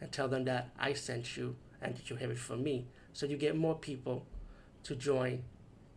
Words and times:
and 0.00 0.10
tell 0.12 0.28
them 0.28 0.44
that 0.44 0.70
I 0.78 0.92
sent 0.92 1.36
you 1.36 1.56
and 1.80 1.96
that 1.96 2.10
you 2.10 2.16
have 2.16 2.30
it 2.30 2.38
from 2.38 2.62
me. 2.62 2.86
So 3.12 3.26
you 3.26 3.36
get 3.36 3.56
more 3.56 3.74
people 3.74 4.26
to 4.84 4.94
join 4.94 5.44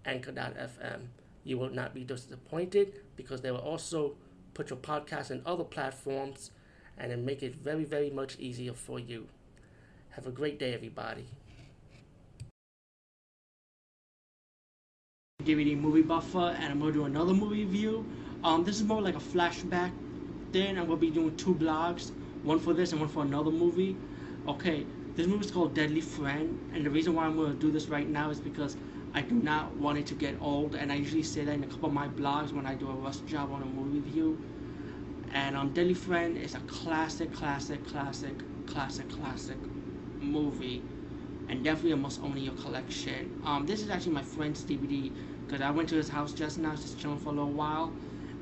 Anchor.fm. 0.05 1.07
You 1.43 1.57
will 1.57 1.69
not 1.69 1.93
be 1.93 2.03
disappointed 2.03 2.93
because 3.15 3.41
they 3.41 3.51
will 3.51 3.59
also 3.59 4.15
put 4.53 4.69
your 4.69 4.79
podcast 4.79 5.31
in 5.31 5.41
other 5.45 5.63
platforms 5.63 6.51
and 6.97 7.11
then 7.11 7.25
make 7.25 7.43
it 7.43 7.55
very, 7.55 7.83
very 7.83 8.09
much 8.09 8.37
easier 8.39 8.73
for 8.73 8.99
you. 8.99 9.27
Have 10.09 10.25
a 10.25 10.31
great 10.31 10.57
day, 10.57 10.73
everybody. 10.73 11.27
DVD 15.43 15.79
movie 15.79 16.01
buffer, 16.01 16.55
and 16.59 16.73
I'm 16.73 16.79
gonna 16.79 16.91
do 16.91 17.05
another 17.05 17.33
movie 17.33 17.63
review. 17.63 18.05
Um, 18.43 18.63
this 18.63 18.77
is 18.77 18.83
more 18.83 19.01
like 19.01 19.15
a 19.15 19.19
flashback. 19.19 19.91
Then 20.51 20.77
I'm 20.77 20.87
gonna 20.87 20.97
be 20.97 21.11
doing 21.11 21.37
two 21.37 21.53
blogs, 21.53 22.11
one 22.43 22.59
for 22.59 22.73
this 22.73 22.91
and 22.91 23.01
one 23.01 23.09
for 23.09 23.23
another 23.23 23.51
movie. 23.51 23.97
Okay, 24.47 24.85
this 25.15 25.27
movie 25.27 25.45
is 25.45 25.51
called 25.51 25.73
Deadly 25.75 26.01
Friend, 26.01 26.57
and 26.73 26.85
the 26.85 26.89
reason 26.89 27.13
why 27.13 27.25
I'm 27.25 27.35
gonna 27.35 27.53
do 27.53 27.71
this 27.71 27.87
right 27.89 28.07
now 28.07 28.29
is 28.29 28.39
because 28.39 28.77
I 29.13 29.21
do 29.21 29.35
not 29.35 29.75
want 29.77 29.97
it 29.97 30.05
to 30.07 30.15
get 30.15 30.35
old, 30.41 30.75
and 30.75 30.91
I 30.91 30.95
usually 30.95 31.23
say 31.23 31.43
that 31.45 31.53
in 31.53 31.63
a 31.63 31.67
couple 31.67 31.87
of 31.89 31.93
my 31.93 32.07
blogs 32.07 32.51
when 32.53 32.65
I 32.65 32.75
do 32.75 32.89
a 32.89 32.93
rush 32.93 33.17
job 33.19 33.51
on 33.51 33.61
a 33.61 33.65
movie 33.65 33.99
review. 33.99 34.39
And 35.33 35.55
um, 35.55 35.71
Deadly 35.71 35.93
Friend 35.93 36.37
is 36.37 36.55
a 36.55 36.59
classic, 36.61 37.33
classic, 37.33 37.85
classic, 37.87 38.35
classic, 38.65 39.09
classic 39.09 39.57
movie, 40.19 40.83
and 41.49 41.63
definitely 41.63 41.91
a 41.91 41.97
must 41.97 42.21
own 42.23 42.37
in 42.37 42.43
your 42.43 42.53
collection. 42.53 43.31
Um, 43.45 43.65
this 43.65 43.81
is 43.81 43.89
actually 43.89 44.13
my 44.13 44.21
friend's 44.23 44.63
DVD 44.63 45.11
because 45.45 45.61
I 45.61 45.71
went 45.71 45.89
to 45.89 45.95
his 45.95 46.09
house 46.09 46.33
just 46.33 46.57
now, 46.59 46.75
just 46.75 46.99
chilling 46.99 47.17
for 47.19 47.29
a 47.29 47.33
little 47.33 47.51
while, 47.51 47.93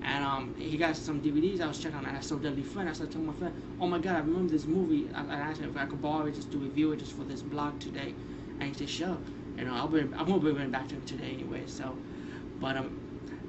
and 0.05 0.23
um, 0.23 0.55
he 0.57 0.77
got 0.77 0.95
some 0.95 1.21
DVDs. 1.21 1.61
I 1.61 1.67
was 1.67 1.79
checking 1.79 1.97
on, 1.97 2.05
and 2.05 2.15
I 2.15 2.21
saw 2.21 2.35
Deadly 2.35 2.63
Friend. 2.63 2.87
I 2.87 2.93
started 2.93 3.11
telling 3.11 3.27
my 3.27 3.33
friend, 3.33 3.53
"Oh 3.79 3.87
my 3.87 3.99
God, 3.99 4.15
I 4.15 4.19
remember 4.19 4.51
this 4.51 4.65
movie." 4.65 5.09
I, 5.13 5.23
I 5.25 5.35
asked 5.35 5.59
him 5.61 5.69
if 5.69 5.77
I 5.77 5.85
could 5.85 6.01
borrow 6.01 6.27
it 6.27 6.35
just 6.35 6.51
to 6.51 6.57
review 6.59 6.91
it 6.91 6.99
just 6.99 7.13
for 7.13 7.23
this 7.23 7.41
blog 7.41 7.79
today, 7.79 8.13
and 8.59 8.63
he 8.69 8.73
said, 8.73 8.89
"Sure." 8.89 9.17
You 9.57 9.65
know, 9.65 9.73
I'll 9.73 9.87
bring, 9.87 10.13
I'm 10.13 10.25
gonna 10.25 10.39
bring 10.39 10.57
it 10.57 10.71
back 10.71 10.87
to 10.89 10.95
him 10.95 11.05
today 11.05 11.31
anyway. 11.33 11.63
So, 11.65 11.97
but 12.61 12.77
um, 12.77 12.99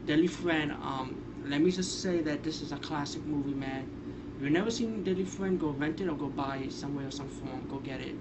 Deadly 0.07 0.29
Friend. 0.29 0.73
Um, 0.73 1.23
let 1.47 1.61
me 1.61 1.71
just 1.71 2.01
say 2.03 2.23
that 2.23 2.43
this 2.43 2.61
is 2.61 2.73
a 2.73 2.77
classic 2.77 3.25
movie, 3.25 3.55
man. 3.55 3.87
If 4.37 4.43
you've 4.43 4.53
never 4.53 4.71
seen 4.71 5.05
Deadly 5.05 5.25
Friend, 5.25 5.59
go 5.61 5.69
rent 5.71 6.01
it 6.01 6.09
or 6.09 6.17
go 6.17 6.27
buy 6.29 6.59
it 6.59 6.73
somewhere 6.73 7.07
or 7.07 7.11
some 7.11 7.29
form. 7.29 7.67
Go 7.71 7.79
get 7.79 8.01
it. 8.01 8.15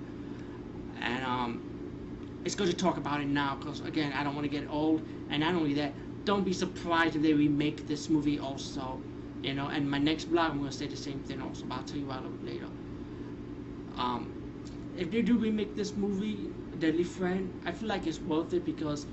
And 1.02 1.24
um, 1.26 1.62
it's 2.46 2.56
good 2.56 2.68
to 2.68 2.74
talk 2.76 2.98
about 2.98 3.22
it 3.22 3.28
now 3.28 3.56
because 3.56 3.82
again, 3.82 4.14
I 4.14 4.24
don't 4.24 4.36
want 4.36 4.46
to 4.46 4.60
get 4.60 4.70
old. 4.70 5.02
And 5.30 5.42
not 5.42 5.56
only 5.56 5.74
that, 5.76 5.94
don't 6.26 6.44
be 6.44 6.54
surprised 6.54 7.16
if 7.16 7.22
they 7.22 7.34
remake 7.34 7.88
this 7.88 8.10
movie 8.10 8.40
also. 8.40 9.02
You 9.44 9.54
know, 9.54 9.68
and 9.68 9.90
my 9.90 10.00
next 10.00 10.26
blog, 10.26 10.52
I'm 10.52 10.60
gonna 10.60 10.72
say 10.72 10.88
the 10.88 10.98
same 10.98 11.20
thing 11.22 11.42
also. 11.42 11.66
But 11.68 11.76
I'll 11.76 11.84
tell 11.84 12.00
you 12.00 12.06
about 12.06 12.26
it 12.26 12.44
later. 12.46 12.68
Um, 13.98 14.34
if 14.98 15.12
they 15.12 15.22
do 15.22 15.38
remake 15.38 15.76
this 15.76 15.96
movie, 15.96 16.50
Deadly 16.80 17.04
Friend, 17.04 17.50
I 17.66 17.72
feel 17.72 17.90
like 17.90 18.08
it's 18.08 18.22
worth 18.22 18.54
it 18.54 18.66
because 18.66 19.08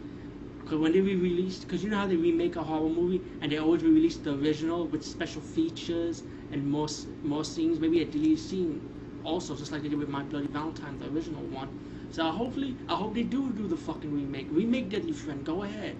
Cause 0.66 0.78
when 0.78 0.92
they 0.92 1.00
re-released, 1.00 1.68
cause 1.68 1.82
you 1.82 1.90
know 1.90 1.98
how 1.98 2.06
they 2.06 2.16
remake 2.16 2.56
a 2.56 2.62
horror 2.62 2.88
movie 2.88 3.22
and 3.40 3.50
they 3.52 3.58
always 3.58 3.82
re-release 3.82 4.18
the 4.18 4.34
original 4.34 4.86
with 4.86 5.04
special 5.04 5.42
features 5.42 6.22
and 6.52 6.66
more 6.70 6.88
more 7.22 7.44
scenes, 7.44 7.80
maybe 7.80 8.00
a 8.02 8.04
deleted 8.04 8.38
scene, 8.38 8.80
also 9.24 9.56
just 9.56 9.72
like 9.72 9.82
they 9.82 9.88
did 9.88 9.98
with 9.98 10.08
My 10.08 10.22
Bloody 10.22 10.46
Valentine, 10.46 10.98
the 10.98 11.08
original 11.08 11.42
one. 11.44 11.68
So 12.10 12.24
hopefully, 12.30 12.76
I 12.88 12.94
hope 12.94 13.14
they 13.14 13.24
do 13.24 13.52
do 13.52 13.66
the 13.68 13.76
fucking 13.76 14.14
remake. 14.14 14.48
Remake 14.50 14.90
Deadly 14.90 15.12
Friend, 15.12 15.44
go 15.44 15.62
ahead. 15.62 15.96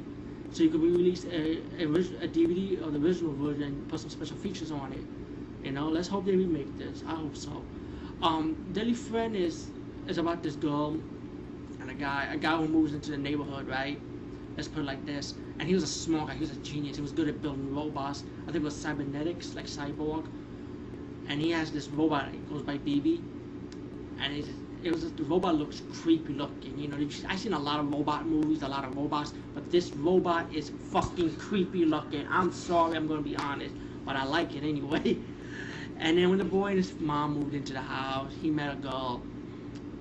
So 0.53 0.63
you 0.63 0.71
could 0.71 0.83
re-release 0.83 1.25
a, 1.25 1.59
a, 1.79 1.87
a 1.87 2.29
DVD 2.29 2.83
of 2.83 2.93
the 2.93 3.01
original 3.01 3.33
version 3.35 3.87
put 3.89 4.01
some 4.01 4.11
special 4.11 4.37
features 4.37 4.71
on 4.71 4.93
it. 4.93 5.05
You 5.65 5.73
know, 5.73 5.89
let's 5.89 6.09
hope 6.09 6.27
they 6.27 6.37
remake 6.37 6.77
this. 6.79 7.03
I 7.07 7.15
hope 7.15 7.37
so. 7.37 7.63
Um, 8.23 8.57
Deadly 8.73 8.95
Friend 8.95 9.35
is 9.35 9.71
is 10.09 10.19
about 10.19 10.43
this 10.43 10.57
girl 10.57 10.99
and 11.81 11.91
a 11.91 11.95
guy, 11.95 12.29
a 12.33 12.37
guy 12.37 12.57
who 12.57 12.69
moves 12.69 12.93
into 12.95 13.11
the 13.11 13.17
neighborhood, 13.17 13.67
right? 13.69 13.99
let's 14.57 14.69
put 14.69 14.81
it 14.81 14.87
like 14.87 15.05
this. 15.07 15.35
And 15.59 15.69
he 15.69 15.75
was 15.75 15.83
a 15.83 15.89
smart 15.89 16.29
guy. 16.29 16.35
He 16.35 16.41
was 16.41 16.51
a 16.51 16.57
genius. 16.57 16.97
He 16.97 17.03
was 17.03 17.13
good 17.13 17.29
at 17.29 17.41
building 17.43 17.75
robots. 17.75 18.25
I 18.43 18.47
think 18.47 18.57
it 18.57 18.63
was 18.63 18.77
cybernetics, 18.77 19.55
like 19.55 19.67
cyborg. 19.67 20.27
And 21.29 21.41
he 21.41 21.51
has 21.51 21.71
this 21.73 21.89
robot. 21.89 22.29
It 22.29 22.51
goes 22.51 22.63
by 22.63 22.79
BB. 22.79 23.23
And 24.21 24.37
it, 24.37 24.47
it 24.85 24.93
was 24.93 25.11
the 25.13 25.25
robot 25.25 25.55
looks 25.57 25.83
creepy 25.93 26.33
looking. 26.35 26.79
You 26.79 26.89
know, 26.89 26.97
I've 27.29 27.39
seen 27.39 27.53
a 27.53 27.59
lot 27.59 27.81
of 27.81 27.93
robot 27.93 28.27
movies, 28.27 28.63
a 28.63 28.69
lot 28.69 28.85
of 28.85 28.97
robots, 28.97 29.33
but 29.55 29.71
this 29.71 29.93
robot 29.93 30.53
is 30.55 30.71
fucking 30.71 31.37
creepy 31.37 31.85
looking. 31.85 32.27
I'm 32.31 32.53
sorry, 32.53 32.97
I'm 32.97 33.07
gonna 33.07 33.23
be 33.23 33.37
honest, 33.37 33.75
but 34.05 34.17
I 34.17 34.25
like 34.25 34.55
it 34.55 34.65
anyway. 34.65 35.19
And 35.99 36.19
then 36.19 36.31
when 36.31 36.39
the 36.39 36.45
boy 36.45 36.69
and 36.69 36.79
his 36.79 36.99
mom 36.99 37.35
moved 37.39 37.55
into 37.55 37.73
the 37.73 37.81
house, 37.81 38.33
he 38.43 38.51
met 38.51 38.73
a 38.73 38.77
girl, 38.77 39.23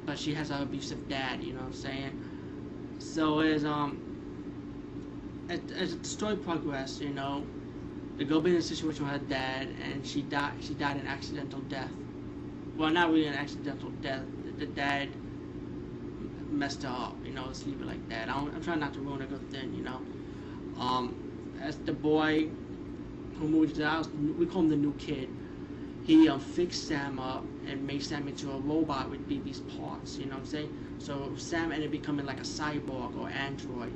but 0.06 0.18
she 0.18 0.34
has 0.34 0.50
an 0.50 0.62
abusive 0.64 1.08
dad. 1.08 1.44
You 1.44 1.54
know 1.54 1.60
what 1.60 1.68
I'm 1.68 1.74
saying? 1.74 2.20
So 3.00 3.40
as 3.40 3.66
um 3.66 4.00
as, 5.50 5.60
as 5.78 5.98
the 5.98 6.08
story 6.08 6.36
progressed, 6.38 7.02
you 7.02 7.10
know, 7.10 7.46
the 8.18 8.26
girl 8.26 8.42
been 8.42 8.54
in 8.54 8.60
a 8.60 8.62
situation 8.62 9.06
with 9.06 9.14
her 9.14 9.20
dad, 9.28 9.68
and 9.84 10.06
she 10.06 10.22
died. 10.24 10.54
She 10.62 10.74
died 10.74 10.98
an 10.98 11.08
accidental 11.08 11.60
death. 11.62 11.92
Well, 12.78 12.90
not 12.92 13.10
really 13.10 13.28
an 13.28 13.36
accidental 13.36 13.90
death. 14.02 14.24
The, 14.62 14.68
dad 14.68 15.10
messed 16.52 16.86
up. 16.86 17.16
You 17.26 17.34
know, 17.34 17.50
it 17.50 17.82
like 17.86 18.08
that. 18.10 18.30
I 18.30 18.38
am 18.38 18.62
trying 18.64 18.80
not 18.80 18.94
to 18.94 19.00
ruin 19.00 19.24
a 19.24 19.26
good 19.26 19.50
thing. 19.50 19.74
You 19.74 19.82
know, 19.82 20.02
um, 20.80 21.58
as 21.60 21.78
the 21.78 21.94
boy 21.94 22.48
who 23.40 23.48
moved 23.48 23.74
to 23.74 23.82
the 23.82 23.90
house, 23.90 24.08
we 24.38 24.46
call 24.46 24.62
him 24.62 24.70
the 24.70 24.76
new 24.76 24.94
kid. 25.00 25.30
He 26.04 26.30
um, 26.30 26.40
fixed 26.40 26.88
Sam 26.88 27.18
up 27.18 27.44
and 27.68 27.88
made 27.88 28.04
Sam 28.04 28.28
into 28.28 28.52
a 28.52 28.60
robot 28.60 29.10
with 29.10 29.28
BB's 29.28 29.62
parts. 29.80 30.18
You 30.18 30.26
know 30.28 30.36
what 30.36 30.42
I'm 30.42 30.46
saying? 30.46 30.96
So 31.00 31.34
Sam 31.38 31.72
ended 31.72 31.88
up 31.88 31.92
becoming 31.92 32.28
like 32.28 32.38
a 32.38 32.44
cyborg 32.44 33.20
or 33.20 33.30
android. 33.30 33.94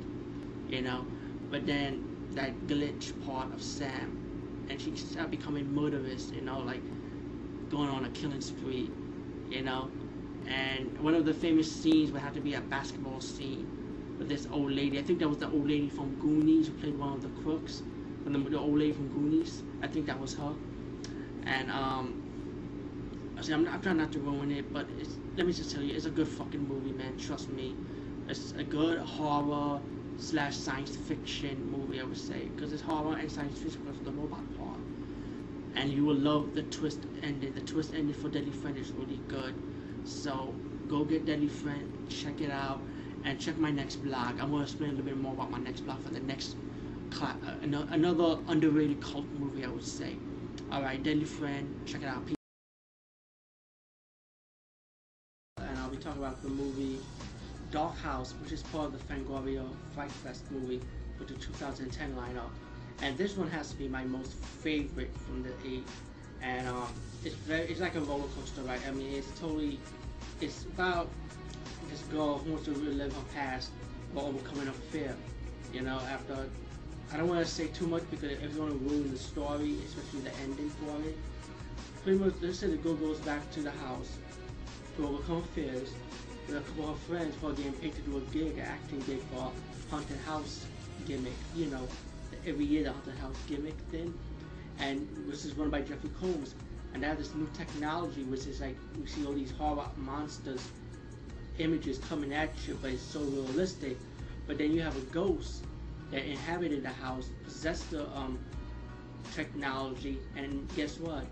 You 0.68 0.82
know, 0.82 1.06
but 1.48 1.64
then 1.64 2.26
that 2.32 2.66
glitch 2.66 3.12
part 3.24 3.52
of 3.54 3.62
Sam, 3.62 4.66
and 4.68 4.80
she 4.80 4.96
started 4.96 5.30
becoming 5.30 5.72
murderous, 5.72 6.32
you 6.32 6.40
know, 6.40 6.58
like 6.58 6.82
going 7.70 7.88
on 7.88 8.04
a 8.04 8.08
killing 8.10 8.40
spree, 8.40 8.90
you 9.48 9.62
know. 9.62 9.90
And 10.48 10.98
one 11.00 11.14
of 11.14 11.24
the 11.24 11.34
famous 11.34 11.70
scenes 11.70 12.12
would 12.12 12.22
have 12.22 12.34
to 12.34 12.40
be 12.40 12.54
a 12.54 12.60
basketball 12.60 13.20
scene 13.20 13.66
with 14.18 14.28
this 14.28 14.46
old 14.52 14.72
lady. 14.72 14.98
I 14.98 15.02
think 15.02 15.18
that 15.18 15.28
was 15.28 15.38
the 15.38 15.50
old 15.50 15.68
lady 15.68 15.88
from 15.88 16.14
Goonies 16.16 16.68
who 16.68 16.74
played 16.74 16.98
one 16.98 17.12
of 17.12 17.22
the 17.22 17.42
crooks. 17.42 17.82
The, 18.24 18.30
the 18.30 18.58
old 18.58 18.78
lady 18.78 18.92
from 18.92 19.08
Goonies. 19.08 19.62
I 19.82 19.86
think 19.86 20.06
that 20.06 20.18
was 20.20 20.34
her. 20.34 20.52
And 21.44 21.70
um, 21.70 22.22
see, 23.40 23.52
I'm, 23.52 23.68
I'm 23.68 23.80
trying 23.80 23.98
not 23.98 24.12
to 24.12 24.18
ruin 24.18 24.50
it, 24.50 24.72
but 24.72 24.86
let 25.36 25.46
me 25.46 25.52
just 25.52 25.70
tell 25.70 25.82
you, 25.82 25.94
it's 25.94 26.06
a 26.06 26.10
good 26.10 26.28
fucking 26.28 26.66
movie, 26.66 26.92
man. 26.92 27.16
Trust 27.18 27.50
me. 27.50 27.74
It's 28.28 28.52
a 28.58 28.64
good 28.64 28.98
horror 28.98 29.80
slash 30.18 30.56
science 30.56 30.96
fiction 30.96 31.70
movie, 31.70 32.00
I 32.00 32.04
would 32.04 32.16
say, 32.16 32.46
because 32.54 32.72
it's 32.72 32.82
horror 32.82 33.16
and 33.16 33.30
science 33.30 33.58
fiction 33.58 33.82
because 33.84 33.98
of 33.98 34.04
the 34.04 34.12
robot 34.12 34.42
part. 34.58 34.78
And 35.76 35.92
you 35.92 36.04
will 36.04 36.16
love 36.16 36.54
the 36.54 36.62
twist 36.62 37.00
ending. 37.22 37.54
The 37.54 37.60
twist 37.60 37.94
ending 37.94 38.14
for 38.14 38.28
Deadly 38.28 38.50
Friend 38.50 38.76
is 38.76 38.90
really 38.92 39.20
good. 39.28 39.54
So 40.06 40.54
go 40.88 41.04
get 41.04 41.26
Deadly 41.26 41.48
Friend, 41.48 41.92
check 42.08 42.40
it 42.40 42.50
out, 42.50 42.80
and 43.24 43.40
check 43.40 43.58
my 43.58 43.70
next 43.70 43.96
blog. 43.96 44.40
I'm 44.40 44.52
gonna 44.52 44.62
explain 44.62 44.90
a 44.90 44.92
little 44.92 45.06
bit 45.06 45.18
more 45.18 45.32
about 45.32 45.50
my 45.50 45.58
next 45.58 45.80
blog 45.80 46.00
for 46.02 46.10
the 46.10 46.20
next 46.20 46.56
uh, 47.20 47.34
another 47.62 48.38
underrated 48.48 49.00
cult 49.00 49.26
movie, 49.38 49.64
I 49.64 49.68
would 49.68 49.84
say. 49.84 50.16
All 50.70 50.82
right, 50.82 51.02
Deadly 51.02 51.24
Friend, 51.24 51.68
check 51.86 52.02
it 52.02 52.08
out. 52.08 52.22
And 55.58 55.78
I'll 55.78 55.90
be 55.90 55.96
talking 55.96 56.22
about 56.22 56.40
the 56.42 56.48
movie 56.48 56.98
Dark 57.70 57.96
House, 57.98 58.32
which 58.42 58.52
is 58.52 58.62
part 58.64 58.86
of 58.86 58.92
the 58.92 59.12
Fangoria 59.12 59.64
Fright 59.94 60.10
Fest 60.10 60.50
movie 60.50 60.80
with 61.18 61.28
the 61.28 61.34
2010 61.34 62.14
lineup. 62.14 62.50
And 63.02 63.18
this 63.18 63.36
one 63.36 63.50
has 63.50 63.70
to 63.70 63.76
be 63.76 63.88
my 63.88 64.04
most 64.04 64.32
favorite 64.32 65.10
from 65.26 65.42
the 65.42 65.50
eight. 65.66 65.86
And 66.42 66.68
um, 66.68 66.88
it's 67.24 67.34
very, 67.34 67.66
it's 67.66 67.80
like 67.80 67.94
a 67.96 68.00
roller 68.00 68.28
coaster 68.38 68.62
ride. 68.62 68.80
I 68.86 68.92
mean, 68.92 69.12
it's 69.14 69.28
totally, 69.40 69.78
it's 70.40 70.64
about 70.64 71.08
this 71.88 72.02
girl 72.02 72.38
who 72.38 72.52
wants 72.52 72.66
to 72.66 72.72
relive 72.72 73.14
her 73.14 73.22
past 73.34 73.70
while 74.12 74.26
overcoming 74.26 74.66
her 74.66 74.72
fear. 74.72 75.14
You 75.72 75.82
know, 75.82 75.98
after, 76.10 76.48
I 77.12 77.16
don't 77.16 77.28
want 77.28 77.44
to 77.44 77.50
say 77.50 77.66
too 77.68 77.86
much 77.86 78.02
because 78.10 78.32
everyone 78.42 78.86
ruin 78.86 79.10
the 79.10 79.18
story, 79.18 79.76
especially 79.84 80.20
the 80.20 80.36
ending 80.42 80.70
for 80.70 80.96
it. 81.06 81.16
Pretty 82.02 82.18
much, 82.18 82.34
let's 82.40 82.58
say 82.58 82.68
the 82.68 82.76
girl 82.76 82.94
goes 82.94 83.18
back 83.20 83.50
to 83.52 83.60
the 83.60 83.70
house 83.70 84.16
to 84.96 85.06
overcome 85.06 85.42
fears 85.54 85.92
with 86.46 86.56
a 86.56 86.60
couple 86.60 86.90
of 86.90 86.98
friends 87.00 87.34
are 87.42 87.52
getting 87.52 87.72
paid 87.74 87.94
to 87.94 88.00
do 88.02 88.18
a 88.18 88.20
gig, 88.32 88.58
an 88.58 88.66
acting 88.66 89.00
gig 89.00 89.20
for 89.32 89.50
haunted 89.90 90.18
house 90.18 90.66
gimmick. 91.06 91.32
You 91.54 91.66
know, 91.66 91.88
every 92.46 92.64
year 92.64 92.84
the 92.84 92.92
haunted 92.92 93.18
house 93.18 93.36
gimmick 93.48 93.76
thing. 93.90 94.14
And 94.78 95.08
this 95.28 95.44
is 95.44 95.54
run 95.56 95.70
by 95.70 95.80
Jeffrey 95.80 96.10
Combs. 96.20 96.54
And 96.96 97.02
they 97.02 97.08
have 97.08 97.18
this 97.18 97.34
new 97.34 97.46
technology, 97.52 98.22
which 98.22 98.46
is 98.46 98.62
like 98.62 98.74
you 98.98 99.06
see 99.06 99.26
all 99.26 99.34
these 99.34 99.50
horror 99.50 99.84
monsters 99.98 100.66
images 101.58 101.98
coming 101.98 102.32
at 102.32 102.48
you, 102.66 102.78
but 102.80 102.90
it's 102.90 103.02
so 103.02 103.20
realistic. 103.20 103.98
But 104.46 104.56
then 104.56 104.72
you 104.72 104.80
have 104.80 104.96
a 104.96 105.04
ghost 105.12 105.62
that 106.10 106.24
inhabited 106.24 106.82
the 106.82 106.88
house, 106.88 107.28
possessed 107.44 107.90
the 107.90 108.08
um, 108.16 108.38
technology, 109.34 110.20
and 110.36 110.66
guess 110.74 110.98
what? 110.98 111.26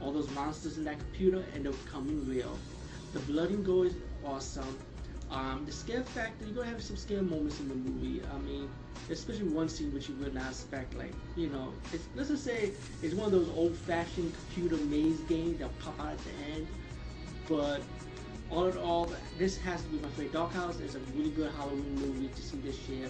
All 0.00 0.12
those 0.12 0.30
monsters 0.30 0.78
in 0.78 0.84
that 0.84 1.00
computer 1.00 1.42
end 1.56 1.66
up 1.66 1.74
coming 1.86 2.24
real. 2.28 2.56
The 3.12 3.18
blood 3.18 3.50
and 3.50 3.66
gore 3.66 3.86
is 3.86 3.96
awesome. 4.24 4.78
Um, 5.30 5.62
the 5.64 5.70
scare 5.70 6.02
factor, 6.02 6.44
you're 6.44 6.54
gonna 6.54 6.70
have 6.70 6.82
some 6.82 6.96
scare 6.96 7.22
moments 7.22 7.60
in 7.60 7.68
the 7.68 7.74
movie. 7.74 8.20
I 8.34 8.38
mean, 8.38 8.68
especially 9.10 9.48
one 9.48 9.68
scene 9.68 9.94
which 9.94 10.08
you 10.08 10.16
would 10.16 10.34
not 10.34 10.50
expect. 10.50 10.94
Like, 10.94 11.12
you 11.36 11.48
know, 11.48 11.72
let's 12.16 12.30
just 12.30 12.44
say 12.44 12.72
it's 13.02 13.14
one 13.14 13.26
of 13.26 13.32
those 13.32 13.48
old-fashioned 13.50 14.32
computer 14.34 14.76
maze 14.86 15.20
games 15.20 15.60
that 15.60 15.76
pop 15.78 15.98
out 16.00 16.12
at 16.12 16.18
the 16.18 16.54
end. 16.54 16.66
But 17.48 17.82
all 18.50 18.66
in 18.66 18.78
all, 18.78 19.12
this 19.38 19.56
has 19.58 19.82
to 19.82 19.88
be 19.88 19.98
my 19.98 20.08
favorite. 20.10 20.32
Dark 20.32 20.52
House 20.52 20.80
is 20.80 20.96
a 20.96 21.00
really 21.14 21.30
good 21.30 21.52
Halloween 21.52 21.94
movie 21.94 22.28
to 22.28 22.42
see 22.42 22.56
this 22.58 22.88
year. 22.88 23.08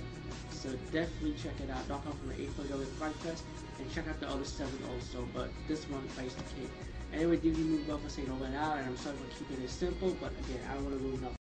So 0.51 0.69
definitely 0.93 1.35
check 1.43 1.55
it 1.65 1.71
out. 1.71 1.89
Dark 1.89 2.05
House 2.05 2.15
from 2.17 2.29
the 2.29 2.35
8th 2.35 2.59
of 2.59 2.89
Fright 2.99 3.15
Fest. 3.17 3.45
And 3.79 3.91
check 3.95 4.07
out 4.09 4.21
the 4.21 4.29
other 4.29 4.45
seven 4.45 4.79
also. 4.93 5.27
But 5.33 5.49
this 5.69 5.89
one 5.89 6.07
plays 6.09 6.35
the 6.35 6.43
cake. 6.43 6.71
Anyway, 7.15 7.39
DVD 7.39 7.57
movie 7.65 7.85
buff 7.85 8.03
for 8.03 8.11
saying 8.11 8.31
all 8.31 8.37
that 8.39 8.55
out. 8.55 8.77
And 8.77 8.89
I'm 8.89 8.97
sorry 8.99 9.17
for 9.17 9.39
keeping 9.39 9.65
it 9.65 9.71
simple. 9.71 10.15
But 10.21 10.33
again, 10.45 10.61
I 10.71 10.75
don't 10.75 10.85
want 10.85 10.99
to 10.99 11.05
ruin 11.05 11.25
up. 11.25 11.40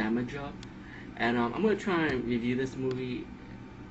Damager. 0.00 0.50
And 1.16 1.36
um, 1.36 1.52
I'm 1.54 1.62
going 1.62 1.76
to 1.76 1.82
try 1.82 2.06
and 2.06 2.24
review 2.24 2.56
this 2.56 2.76
movie 2.76 3.26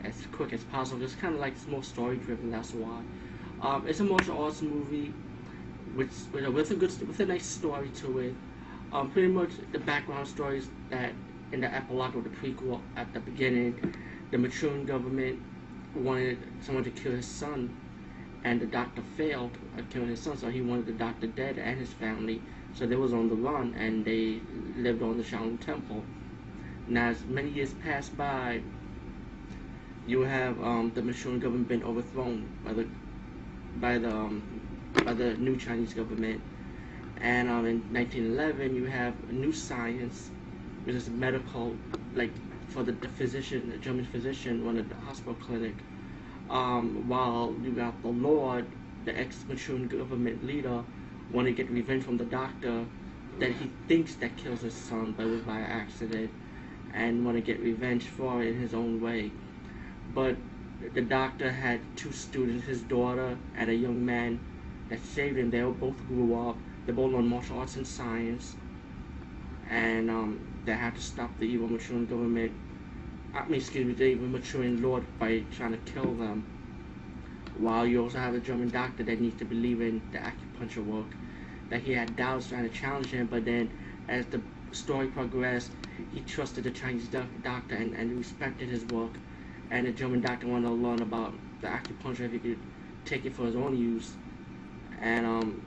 as 0.03 0.15
quick 0.31 0.53
as 0.53 0.63
possible. 0.65 0.99
Just 0.99 1.19
kind 1.19 1.35
of 1.35 1.39
like 1.39 1.53
it's 1.53 1.67
more 1.67 1.83
story 1.83 2.17
driven. 2.17 2.49
That's 2.49 2.73
why. 2.73 3.01
Um, 3.61 3.85
it's 3.87 3.99
a 3.99 4.03
martial 4.03 4.41
arts 4.43 4.61
movie 4.61 5.13
with 5.95 6.11
with 6.33 6.45
a, 6.45 6.51
with 6.51 6.71
a 6.71 6.75
good 6.75 7.07
with 7.07 7.19
a 7.19 7.25
nice 7.25 7.45
story 7.45 7.89
to 8.01 8.19
it. 8.19 8.33
Um, 8.91 9.11
pretty 9.11 9.27
much 9.27 9.51
the 9.71 9.79
background 9.79 10.27
stories 10.27 10.67
that 10.89 11.11
in 11.51 11.61
the 11.61 11.71
epilogue 11.73 12.15
of 12.15 12.23
the 12.23 12.29
prequel 12.29 12.79
at 12.95 13.13
the 13.13 13.19
beginning, 13.19 13.93
the 14.31 14.37
Manchurian 14.37 14.85
government 14.85 15.39
wanted 15.95 16.39
someone 16.61 16.83
to 16.83 16.91
kill 16.91 17.11
his 17.11 17.27
son, 17.27 17.75
and 18.43 18.59
the 18.59 18.65
doctor 18.65 19.03
failed 19.17 19.51
at 19.77 19.89
killing 19.91 20.09
his 20.09 20.21
son, 20.21 20.37
so 20.37 20.49
he 20.49 20.61
wanted 20.61 20.87
the 20.87 20.93
doctor 20.93 21.27
dead 21.27 21.59
and 21.59 21.77
his 21.77 21.91
family. 21.93 22.41
So 22.73 22.85
they 22.85 22.95
was 22.95 23.13
on 23.13 23.29
the 23.29 23.35
run, 23.35 23.73
and 23.77 24.05
they 24.05 24.41
lived 24.75 25.01
on 25.01 25.17
the 25.17 25.23
Shaolin 25.23 25.59
Temple. 25.59 26.03
Now, 26.87 27.09
as 27.09 27.23
many 27.25 27.49
years 27.49 27.73
passed 27.73 28.15
by, 28.17 28.61
you 30.07 30.21
have 30.21 30.61
um, 30.63 30.91
the 30.95 31.01
Manchurian 31.01 31.39
government 31.39 31.67
been 31.67 31.83
overthrown 31.83 32.47
by 32.65 32.73
the 32.73 32.87
by 33.79 33.97
the 33.97 34.09
um, 34.09 34.41
by 35.03 35.13
the 35.13 35.33
new 35.35 35.55
Chinese 35.57 35.93
government. 35.93 36.41
And 37.21 37.49
um, 37.49 37.65
in 37.65 37.81
1911, 37.93 38.75
you 38.75 38.85
have 38.85 39.13
a 39.29 39.33
new 39.33 39.51
science, 39.51 40.29
which 40.85 40.95
is 40.95 41.09
medical, 41.09 41.75
like 42.15 42.31
for 42.69 42.83
the, 42.83 42.93
the 42.93 43.09
physician, 43.09 43.69
the 43.69 43.77
German 43.77 44.05
physician, 44.05 44.65
running 44.65 44.87
the 44.87 44.95
hospital 44.95 45.35
clinic. 45.35 45.75
Um, 46.49 47.07
while 47.07 47.55
you 47.61 47.71
got 47.71 48.01
the 48.01 48.07
Lord, 48.07 48.65
the 49.05 49.17
ex-Manchurian 49.17 49.87
government 49.87 50.45
leader, 50.45 50.83
want 51.31 51.47
to 51.47 51.53
get 51.53 51.69
revenge 51.69 52.03
from 52.03 52.17
the 52.17 52.25
doctor 52.25 52.85
that 53.39 53.51
he 53.51 53.71
thinks 53.87 54.15
that 54.15 54.35
kills 54.37 54.61
his 54.61 54.73
son, 54.73 55.13
but 55.15 55.25
was 55.25 55.41
by 55.41 55.59
accident, 55.59 56.31
and 56.93 57.25
want 57.25 57.37
to 57.37 57.41
get 57.41 57.59
revenge 57.61 58.03
for 58.03 58.41
it 58.41 58.49
in 58.49 58.59
his 58.59 58.73
own 58.73 59.01
way. 59.01 59.31
But 60.13 60.35
the 60.93 61.01
doctor 61.01 61.51
had 61.51 61.81
two 61.95 62.11
students, 62.11 62.65
his 62.65 62.81
daughter 62.81 63.37
and 63.55 63.69
a 63.69 63.75
young 63.75 64.05
man 64.05 64.39
that 64.89 65.03
saved 65.03 65.37
him. 65.37 65.51
They 65.51 65.61
both 65.61 65.97
grew 66.07 66.49
up. 66.49 66.57
They 66.85 66.93
both 66.93 67.11
learned 67.13 67.27
martial 67.27 67.59
arts 67.59 67.75
and 67.75 67.85
science, 67.85 68.55
and 69.69 70.09
um, 70.09 70.39
they 70.65 70.73
had 70.73 70.95
to 70.95 71.01
stop 71.01 71.37
the 71.37 71.45
evil 71.45 71.67
Manchurian 71.67 72.07
government. 72.07 72.51
I 73.33 73.45
mean, 73.45 73.59
excuse 73.59 73.85
me, 73.85 73.93
the 73.93 74.05
evil 74.05 74.27
Manchurian 74.27 74.81
lord 74.81 75.03
by 75.19 75.43
trying 75.55 75.71
to 75.71 75.91
kill 75.91 76.13
them. 76.15 76.45
While 77.59 77.85
you 77.85 78.03
also 78.03 78.17
have 78.19 78.33
a 78.35 78.39
German 78.39 78.69
doctor 78.69 79.03
that 79.03 79.19
needs 79.21 79.37
to 79.39 79.45
believe 79.45 79.81
in 79.81 80.01
the 80.11 80.19
acupuncture 80.19 80.85
work. 80.85 81.15
That 81.69 81.81
he 81.81 81.93
had 81.93 82.15
doubts 82.15 82.49
trying 82.49 82.63
to 82.63 82.69
challenge 82.69 83.07
him, 83.07 83.27
but 83.27 83.45
then 83.45 83.69
as 84.07 84.25
the 84.27 84.41
story 84.71 85.07
progressed, 85.07 85.71
he 86.13 86.21
trusted 86.21 86.63
the 86.63 86.71
Chinese 86.71 87.07
doc 87.07 87.27
doctor 87.43 87.75
and, 87.75 87.93
and 87.95 88.17
respected 88.17 88.69
his 88.69 88.85
work. 88.85 89.11
And 89.71 89.85
the 89.85 89.91
German 89.91 90.21
doctor 90.21 90.47
wanted 90.47 90.67
to 90.69 90.73
learn 90.73 91.01
about 91.01 91.33
the 91.61 91.67
acupuncture 91.67 92.21
if 92.21 92.31
he 92.31 92.39
could 92.39 92.59
take 93.05 93.25
it 93.25 93.35
for 93.35 93.45
his 93.45 93.55
own 93.55 93.77
use 93.77 94.13
and 95.01 95.25
um, 95.25 95.61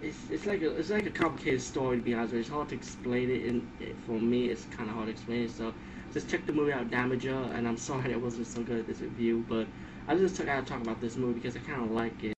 it's 0.00 0.30
it's 0.30 0.46
like 0.46 0.62
a 0.62 0.76
it's 0.76 0.90
like 0.90 1.06
a 1.06 1.10
complicated 1.10 1.62
story 1.62 1.98
to 1.98 2.02
be 2.02 2.14
honest. 2.14 2.32
With 2.32 2.38
you. 2.38 2.40
It's 2.40 2.50
hard 2.50 2.68
to 2.70 2.74
explain 2.74 3.30
it, 3.30 3.44
and 3.48 3.68
for 4.06 4.12
me, 4.12 4.46
it's 4.46 4.64
kind 4.66 4.88
of 4.88 4.94
hard 4.96 5.06
to 5.06 5.12
explain 5.12 5.42
it. 5.44 5.50
So 5.50 5.72
just 6.12 6.28
check 6.28 6.46
the 6.46 6.52
movie 6.52 6.72
out, 6.72 6.90
Damager. 6.90 7.54
And 7.56 7.68
I'm 7.68 7.76
sorry 7.88 8.08
that 8.08 8.20
wasn't 8.20 8.46
so 8.46 8.62
good 8.62 8.80
at 8.80 8.86
this 8.86 9.00
review, 9.00 9.44
but 9.48 9.66
I 10.08 10.16
just 10.16 10.34
took 10.34 10.48
out 10.48 10.66
to 10.66 10.72
talk 10.72 10.82
about 10.82 11.00
this 11.00 11.16
movie 11.16 11.34
because 11.40 11.54
I 11.56 11.60
kind 11.60 11.84
of 11.84 11.92
like 11.92 12.24
it. 12.24 12.34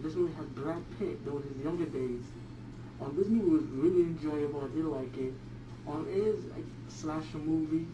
This 0.00 0.14
movie 0.14 0.32
has 0.34 0.46
Brad 0.46 0.82
Pitt, 0.98 1.24
though 1.26 1.38
his 1.38 1.56
younger 1.62 1.86
days. 1.86 2.22
Um, 3.02 3.14
this 3.16 3.26
movie 3.26 3.50
was 3.50 3.64
really 3.64 4.02
enjoyable. 4.02 4.64
I 4.64 4.74
did 4.74 4.84
like 4.84 5.16
it. 5.18 5.32
Um, 5.88 6.06
it 6.08 6.18
is 6.18 6.44
a 6.44 6.90
slasher 6.90 7.38
movie, 7.38 7.86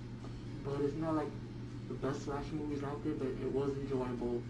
but 0.64 0.80
it's 0.82 0.94
not 0.96 1.14
like 1.14 1.30
the 1.88 1.94
best 1.94 2.24
slasher 2.24 2.54
movies 2.54 2.84
out 2.84 3.02
there, 3.02 3.14
but 3.14 3.28
it 3.28 3.52
was 3.52 3.70
enjoyable. 3.70 4.42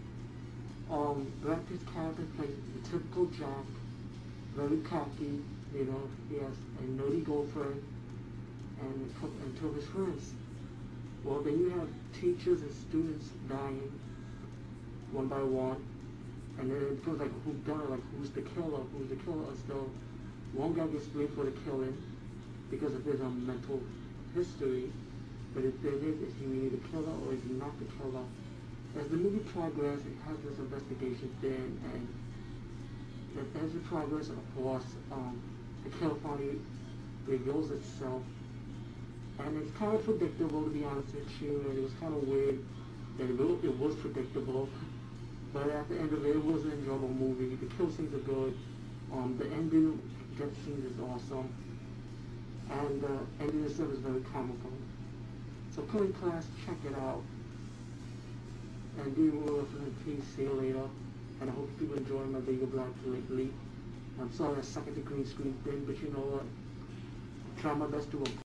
Um, 0.91 1.31
Brad 1.41 1.65
Pitt's 1.69 1.83
character 1.93 2.23
plays 2.37 2.55
the 2.75 2.89
typical 2.89 3.25
Jack, 3.27 3.65
very 4.55 4.77
cocky, 4.79 5.41
you 5.73 5.85
know, 5.85 6.09
he 6.29 6.35
has 6.35 6.55
a 6.79 6.83
nerdy 7.01 7.23
girlfriend 7.23 7.83
and, 8.81 9.13
and 9.43 9.59
two 9.59 9.67
of 9.67 9.75
his 9.75 9.85
friends. 9.85 10.33
Well, 11.27 11.41
then 11.41 11.59
you 11.59 11.69
have 11.71 11.89
teachers 12.21 12.61
and 12.61 12.71
students 12.87 13.27
dying 13.49 13.91
one 15.11 15.27
by 15.27 15.43
one, 15.43 15.83
and 16.57 16.71
then 16.71 16.77
it 16.77 17.05
goes 17.05 17.19
like 17.19 17.31
who 17.43 17.51
done 17.67 17.83
like 17.89 17.99
who's 18.15 18.31
the 18.31 18.43
killer, 18.55 18.79
who's 18.95 19.09
the 19.09 19.19
killer. 19.27 19.51
So 19.67 19.91
one 20.53 20.73
guy 20.73 20.87
gets 20.87 21.03
blamed 21.07 21.35
for 21.35 21.43
the 21.43 21.51
killing 21.67 21.97
because 22.71 22.95
of 22.95 23.03
his 23.03 23.19
um, 23.19 23.45
mental 23.45 23.83
history, 24.33 24.89
but 25.53 25.65
if 25.65 25.75
there 25.83 25.99
is, 25.99 26.15
is 26.23 26.33
he 26.39 26.45
really 26.45 26.69
the 26.69 26.83
killer 26.95 27.11
or 27.27 27.33
is 27.33 27.43
he 27.43 27.51
not 27.59 27.75
the 27.77 27.91
killer? 27.99 28.23
As 28.97 29.09
the 29.09 29.17
movie 29.17 29.43
progresses, 29.51 30.07
it 30.07 30.15
has 30.31 30.37
this 30.47 30.57
investigation 30.59 31.27
thing, 31.41 31.75
and 31.91 32.07
as 33.61 33.75
it 33.75 33.83
progresses, 33.85 34.29
of 34.29 34.47
course, 34.55 34.95
um, 35.11 35.35
the 35.83 35.89
kill 35.99 36.17
finally 36.23 36.55
reveals 37.27 37.69
itself. 37.71 38.23
And 39.39 39.61
it's 39.61 39.77
kind 39.77 39.95
of 39.95 40.03
predictable, 40.03 40.63
to 40.63 40.69
be 40.69 40.83
honest 40.83 41.13
with 41.13 41.41
you, 41.41 41.63
and 41.69 41.77
it 41.77 41.83
was 41.83 41.93
kind 41.99 42.13
of 42.15 42.27
weird 42.27 42.59
that 43.17 43.29
it, 43.29 43.65
it 43.65 43.77
was 43.77 43.95
predictable. 43.95 44.69
But 45.53 45.69
at 45.69 45.87
the 45.89 45.97
end 45.99 46.11
of 46.13 46.25
it, 46.25 46.35
it 46.35 46.43
was 46.43 46.65
an 46.65 46.71
enjoyable 46.71 47.09
movie. 47.09 47.55
The 47.55 47.73
kill 47.75 47.91
scenes 47.91 48.13
are 48.13 48.25
good. 48.25 48.57
Um, 49.13 49.37
the 49.37 49.45
ending, 49.45 50.01
death 50.37 50.53
scenes 50.65 50.85
is 50.85 50.99
awesome. 50.99 51.53
And 52.69 53.01
the 53.01 53.07
uh, 53.07 53.41
ending 53.41 53.63
itself 53.65 53.91
is 53.91 53.99
very 53.99 54.21
comical. 54.33 54.71
So 55.73 55.83
Cutting 55.83 56.13
Class, 56.13 56.45
check 56.65 56.77
it 56.85 56.97
out. 56.97 57.21
And 58.99 59.15
do 59.15 59.31
more 59.31 59.63
for 59.65 59.77
the 59.77 59.91
peace. 60.03 60.25
See 60.35 60.43
you 60.43 60.53
later. 60.53 60.89
And 61.39 61.49
I 61.49 61.53
hope 61.53 61.69
people 61.79 61.95
enjoy 61.95 62.25
my 62.25 62.39
Vegas 62.39 62.69
Black 62.69 62.89
lately. 63.05 63.51
I'm 64.19 64.33
sorry 64.33 64.57
I 64.57 64.61
suck 64.61 64.87
at 64.87 64.95
the 64.95 65.01
green 65.01 65.25
screen 65.25 65.53
thing, 65.63 65.85
but 65.85 66.01
you 66.01 66.09
know 66.09 66.25
what? 66.25 66.43
try 67.61 67.73
my 67.73 67.87
best 67.87 68.11
to 68.11 68.46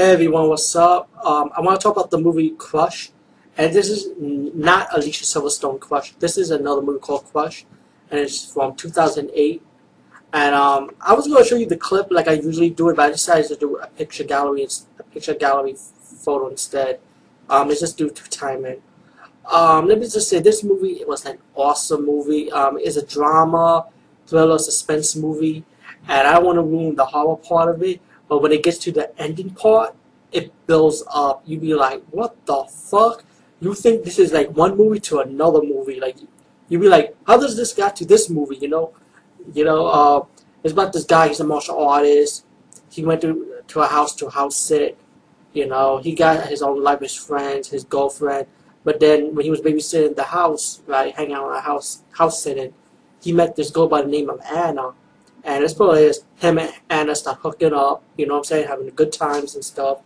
Hey 0.00 0.12
everyone, 0.12 0.48
what's 0.48 0.74
up? 0.76 1.10
Um, 1.22 1.50
I 1.54 1.60
want 1.60 1.78
to 1.78 1.84
talk 1.84 1.94
about 1.94 2.10
the 2.10 2.16
movie 2.16 2.52
Crush. 2.52 3.10
And 3.58 3.70
this 3.70 3.90
is 3.90 4.08
not 4.16 4.88
Alicia 4.96 5.24
Silverstone 5.24 5.78
Crush. 5.78 6.12
This 6.12 6.38
is 6.38 6.50
another 6.50 6.80
movie 6.80 7.00
called 7.00 7.26
Crush. 7.26 7.66
And 8.10 8.18
it's 8.18 8.50
from 8.50 8.74
2008. 8.76 9.62
And 10.32 10.54
um, 10.54 10.92
I 11.02 11.12
was 11.12 11.28
going 11.28 11.42
to 11.42 11.46
show 11.46 11.56
you 11.56 11.66
the 11.66 11.76
clip 11.76 12.06
like 12.10 12.28
I 12.28 12.32
usually 12.32 12.70
do 12.70 12.88
it, 12.88 12.96
but 12.96 13.08
I 13.08 13.10
decided 13.10 13.48
to 13.48 13.56
do 13.56 13.76
a 13.76 13.88
picture 13.88 14.24
gallery, 14.24 14.66
a 14.98 15.02
picture 15.02 15.34
gallery 15.34 15.76
photo 16.00 16.48
instead. 16.48 16.98
Um, 17.50 17.70
it's 17.70 17.80
just 17.80 17.98
due 17.98 18.08
to 18.08 18.30
timing. 18.30 18.80
Um, 19.52 19.86
let 19.86 19.98
me 19.98 20.08
just 20.08 20.30
say, 20.30 20.38
this 20.38 20.64
movie 20.64 20.92
it 20.92 21.08
was 21.08 21.26
an 21.26 21.36
awesome 21.54 22.06
movie. 22.06 22.50
Um, 22.50 22.78
it's 22.80 22.96
a 22.96 23.04
drama, 23.04 23.84
thriller, 24.26 24.58
suspense 24.58 25.14
movie, 25.14 25.62
and 26.08 26.26
I 26.26 26.38
want 26.38 26.56
to 26.56 26.62
ruin 26.62 26.94
the 26.94 27.04
horror 27.04 27.36
part 27.36 27.74
of 27.74 27.82
it. 27.82 28.00
But 28.30 28.42
when 28.42 28.52
it 28.52 28.62
gets 28.62 28.78
to 28.78 28.92
the 28.92 29.10
ending 29.20 29.50
part, 29.50 29.92
it 30.30 30.52
builds 30.68 31.02
up. 31.12 31.42
You 31.44 31.58
be 31.58 31.74
like, 31.74 32.00
what 32.12 32.46
the 32.46 32.62
fuck? 32.62 33.24
You 33.60 33.74
think 33.74 34.04
this 34.04 34.20
is 34.20 34.32
like 34.32 34.50
one 34.50 34.76
movie 34.76 35.00
to 35.00 35.18
another 35.18 35.60
movie. 35.60 35.98
Like 35.98 36.16
you'd 36.68 36.80
be 36.80 36.88
like, 36.88 37.16
how 37.26 37.38
does 37.38 37.56
this 37.56 37.72
got 37.72 37.96
to 37.96 38.04
this 38.04 38.30
movie? 38.30 38.56
You 38.56 38.68
know, 38.68 38.94
you 39.52 39.64
know, 39.64 39.86
uh, 39.88 40.24
it's 40.62 40.72
about 40.72 40.92
this 40.92 41.04
guy. 41.04 41.26
He's 41.26 41.40
a 41.40 41.44
martial 41.44 41.84
artist. 41.84 42.46
He 42.88 43.04
went 43.04 43.20
to 43.22 43.62
to 43.66 43.80
a 43.80 43.88
house 43.88 44.14
to 44.16 44.30
house 44.30 44.56
sit. 44.56 44.96
You 45.52 45.66
know, 45.66 45.98
he 45.98 46.14
got 46.14 46.46
his 46.46 46.62
own 46.62 46.80
life, 46.80 47.00
his 47.00 47.16
friends, 47.16 47.70
his 47.70 47.82
girlfriend. 47.82 48.46
But 48.84 49.00
then 49.00 49.34
when 49.34 49.44
he 49.44 49.50
was 49.50 49.60
babysitting 49.60 50.14
the 50.14 50.22
house, 50.22 50.82
right, 50.86 51.12
hanging 51.16 51.34
out 51.34 51.48
in 51.48 51.54
the 51.54 51.60
house, 51.62 52.02
house 52.12 52.40
sitting, 52.40 52.72
he 53.20 53.32
met 53.32 53.56
this 53.56 53.72
girl 53.72 53.88
by 53.88 54.02
the 54.02 54.08
name 54.08 54.30
of 54.30 54.40
Anna. 54.42 54.92
And 55.44 55.64
this 55.64 55.74
point 55.74 55.98
is 55.98 56.24
him 56.36 56.58
and 56.58 56.72
Anna 56.88 57.14
start 57.14 57.38
hooking 57.42 57.72
up, 57.72 58.02
you 58.16 58.26
know 58.26 58.34
what 58.34 58.40
I'm 58.40 58.44
saying, 58.44 58.68
having 58.68 58.88
good 58.90 59.12
times 59.12 59.54
and 59.54 59.64
stuff. 59.64 59.98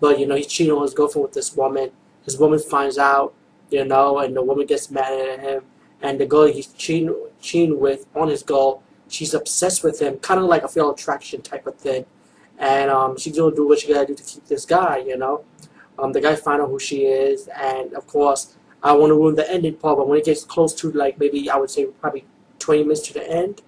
But, 0.00 0.18
you 0.18 0.26
know, 0.26 0.34
he's 0.34 0.46
cheating 0.46 0.74
on 0.74 0.82
his 0.82 0.94
girlfriend 0.94 1.24
with 1.24 1.32
this 1.32 1.56
woman. 1.56 1.90
His 2.24 2.38
woman 2.38 2.58
finds 2.58 2.98
out, 2.98 3.34
you 3.70 3.84
know, 3.84 4.18
and 4.18 4.36
the 4.36 4.42
woman 4.42 4.66
gets 4.66 4.90
mad 4.90 5.12
at 5.12 5.40
him. 5.40 5.64
And 6.02 6.20
the 6.20 6.26
girl 6.26 6.46
he's 6.46 6.68
cheating, 6.74 7.14
cheating 7.40 7.80
with 7.80 8.06
on 8.14 8.28
his 8.28 8.42
girl, 8.42 8.82
she's 9.08 9.34
obsessed 9.34 9.82
with 9.82 10.00
him, 10.00 10.18
kind 10.18 10.40
of 10.40 10.46
like 10.46 10.62
a 10.62 10.68
fatal 10.68 10.92
attraction 10.92 11.42
type 11.42 11.66
of 11.66 11.76
thing. 11.76 12.04
And 12.58 12.90
um, 12.90 13.16
she's 13.18 13.34
to 13.34 13.52
do 13.54 13.66
what 13.66 13.80
she 13.80 13.92
got 13.92 14.02
to 14.02 14.06
do 14.06 14.14
to 14.14 14.22
keep 14.22 14.46
this 14.46 14.64
guy, 14.64 14.98
you 14.98 15.16
know. 15.16 15.44
Um, 15.98 16.12
the 16.12 16.20
guy 16.20 16.34
find 16.34 16.60
out 16.60 16.68
who 16.68 16.78
she 16.78 17.04
is, 17.04 17.48
and 17.48 17.94
of 17.94 18.06
course, 18.06 18.56
I 18.82 18.92
want 18.92 19.10
to 19.10 19.14
ruin 19.14 19.34
the 19.34 19.50
ending 19.50 19.76
part, 19.76 19.96
but 19.96 20.08
when 20.08 20.18
it 20.18 20.26
gets 20.26 20.44
close 20.44 20.74
to 20.74 20.92
like 20.92 21.18
maybe 21.18 21.48
I 21.48 21.56
would 21.56 21.70
say 21.70 21.86
probably 21.86 22.24
20 22.58 22.82
minutes 22.82 23.00
to 23.08 23.14
the 23.14 23.28
end, 23.28 23.62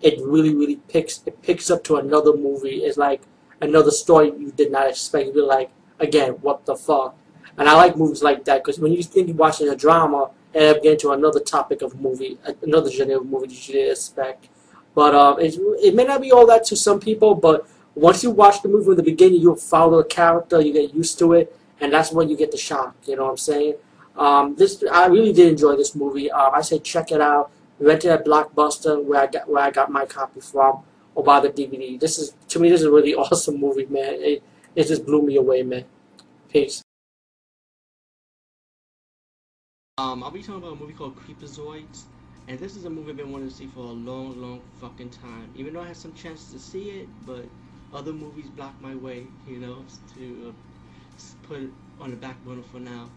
it 0.00 0.20
really, 0.20 0.54
really 0.54 0.76
picks 0.76 1.22
it 1.26 1.40
picks 1.42 1.70
up 1.70 1.84
to 1.84 1.96
another 1.96 2.36
movie. 2.36 2.84
It's 2.84 2.96
like 2.96 3.22
another 3.60 3.90
story 3.90 4.32
you 4.38 4.52
did 4.52 4.72
not 4.72 4.88
expect. 4.88 5.34
You're 5.34 5.46
like, 5.46 5.70
again, 5.98 6.32
what 6.40 6.66
the 6.66 6.76
fuck? 6.76 7.16
And 7.58 7.68
I 7.68 7.74
like 7.74 7.96
movies 7.96 8.22
like 8.22 8.44
that 8.44 8.64
because 8.64 8.78
when 8.78 8.92
you 8.92 9.02
think 9.02 9.28
you're 9.28 9.36
watching 9.36 9.68
a 9.68 9.76
drama, 9.76 10.30
and 10.54 10.64
up 10.64 10.82
getting 10.82 10.98
to 10.98 11.12
another 11.12 11.40
topic 11.40 11.82
of 11.82 12.00
movie, 12.00 12.38
another 12.62 12.90
genre 12.90 13.18
of 13.18 13.26
movie 13.26 13.54
you 13.54 13.72
didn't 13.72 13.92
expect. 13.92 14.48
But 14.94 15.14
um, 15.14 15.38
it, 15.38 15.56
it 15.80 15.94
may 15.94 16.04
not 16.04 16.20
be 16.20 16.32
all 16.32 16.46
that 16.46 16.64
to 16.64 16.76
some 16.76 16.98
people, 16.98 17.34
but 17.34 17.68
once 17.94 18.22
you 18.24 18.30
watch 18.30 18.62
the 18.62 18.68
movie 18.68 18.86
from 18.86 18.96
the 18.96 19.02
beginning, 19.02 19.40
you'll 19.40 19.56
follow 19.56 19.98
the 19.98 20.08
character, 20.08 20.60
you 20.60 20.72
get 20.72 20.92
used 20.92 21.18
to 21.20 21.34
it, 21.34 21.56
and 21.80 21.92
that's 21.92 22.12
when 22.12 22.28
you 22.28 22.36
get 22.36 22.50
the 22.50 22.58
shock. 22.58 22.96
You 23.04 23.16
know 23.16 23.24
what 23.24 23.30
I'm 23.30 23.36
saying? 23.36 23.74
Um, 24.16 24.56
this 24.56 24.82
I 24.90 25.06
really 25.06 25.32
did 25.32 25.48
enjoy 25.48 25.76
this 25.76 25.94
movie. 25.94 26.30
Um, 26.30 26.52
I 26.54 26.62
say 26.62 26.78
check 26.78 27.12
it 27.12 27.20
out. 27.20 27.50
Rent 27.80 28.04
it 28.04 28.08
at 28.08 28.26
Blockbuster 28.26 29.02
where 29.02 29.22
I 29.22 29.26
got 29.26 29.48
where 29.48 29.64
I 29.64 29.70
got 29.70 29.90
my 29.90 30.04
copy 30.04 30.40
from, 30.40 30.82
or 31.14 31.24
buy 31.24 31.40
the 31.40 31.48
DVD. 31.48 31.98
This 31.98 32.18
is 32.18 32.34
to 32.48 32.58
me 32.58 32.68
this 32.68 32.80
is 32.80 32.86
a 32.86 32.90
really 32.90 33.14
awesome 33.22 33.58
movie, 33.58 33.86
man. 33.86 34.14
It 34.20 34.42
it 34.76 34.86
just 34.86 35.06
blew 35.06 35.22
me 35.22 35.36
away, 35.36 35.62
man. 35.62 35.84
Peace. 36.50 36.82
Um, 39.98 40.22
I'll 40.22 40.30
be 40.30 40.40
talking 40.40 40.62
about 40.62 40.72
a 40.72 40.76
movie 40.76 40.92
called 40.92 41.16
Creepozoids, 41.16 42.04
and 42.48 42.58
this 42.58 42.76
is 42.76 42.84
a 42.84 42.90
movie 42.90 43.10
I've 43.10 43.16
been 43.16 43.32
wanting 43.32 43.48
to 43.48 43.54
see 43.54 43.66
for 43.66 43.80
a 43.80 43.92
long, 43.92 44.40
long 44.40 44.60
fucking 44.80 45.10
time. 45.10 45.50
Even 45.56 45.74
though 45.74 45.80
I 45.80 45.88
had 45.88 45.96
some 45.96 46.14
chances 46.14 46.52
to 46.52 46.58
see 46.58 46.90
it, 47.00 47.08
but 47.26 47.44
other 47.92 48.12
movies 48.12 48.46
blocked 48.56 48.80
my 48.80 48.94
way, 48.94 49.26
you 49.46 49.58
know, 49.58 49.84
to 50.16 50.48
uh, 50.48 51.46
put 51.46 51.60
it 51.60 51.70
on 52.00 52.10
the 52.10 52.16
back 52.16 52.42
burner 52.44 52.62
for 52.62 52.80
now. 52.80 53.10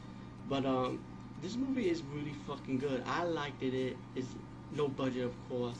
But 0.49 0.65
um, 0.65 1.03
this 1.41 1.55
movie 1.55 1.89
is 1.89 2.01
really 2.13 2.33
fucking 2.47 2.79
good. 2.79 3.03
I 3.05 3.23
liked 3.23 3.63
it. 3.63 3.73
It 3.73 3.97
is 4.15 4.25
no 4.75 4.87
budget, 4.87 5.25
of 5.25 5.49
course. 5.49 5.77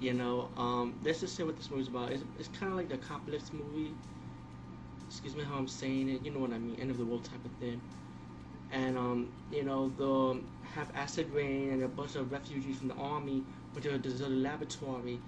You 0.00 0.14
know, 0.14 0.50
um, 0.56 0.98
let's 1.02 1.20
just 1.20 1.36
say 1.36 1.44
what 1.44 1.56
this 1.56 1.70
movie's 1.70 1.88
about. 1.88 2.12
It's, 2.12 2.24
it's 2.38 2.48
kind 2.48 2.72
of 2.72 2.78
like 2.78 2.88
the 2.88 2.96
Apocalypse 2.96 3.52
movie. 3.52 3.94
Excuse 5.06 5.34
me 5.36 5.44
how 5.44 5.56
I'm 5.56 5.68
saying 5.68 6.08
it. 6.08 6.24
You 6.24 6.30
know 6.30 6.40
what 6.40 6.52
I 6.52 6.58
mean. 6.58 6.76
End 6.80 6.90
of 6.90 6.98
the 6.98 7.04
world 7.04 7.24
type 7.24 7.44
of 7.44 7.52
thing. 7.60 7.80
And 8.70 8.98
um, 8.98 9.32
you 9.50 9.62
know, 9.64 9.88
the 9.96 10.40
have 10.74 10.90
acid 10.94 11.30
rain 11.32 11.70
and 11.70 11.82
a 11.82 11.88
bunch 11.88 12.16
of 12.16 12.30
refugees 12.32 12.78
from 12.78 12.88
the 12.88 12.94
army 12.94 13.44
went 13.72 13.84
to 13.84 13.94
a 13.94 13.98
deserted 13.98 14.38
laboratory. 14.38 15.20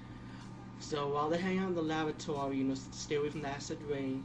So 0.81 1.09
while 1.09 1.29
they 1.31 1.39
hang 1.39 1.59
out 1.59 1.69
in 1.69 1.75
the 1.75 1.83
laboratory, 1.83 2.59
you 2.59 2.65
know, 2.65 2.75
stay 2.75 3.17
away 3.17 3.31
from 3.31 3.43
the 3.43 3.49
acid 3.49 3.83
rain, 3.83 4.25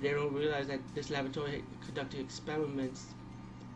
they 0.00 0.10
don't 0.10 0.32
realize 0.32 0.66
that 0.68 0.80
this 0.94 1.10
laboratory 1.10 1.64
conducted 1.84 2.20
experiments. 2.20 3.14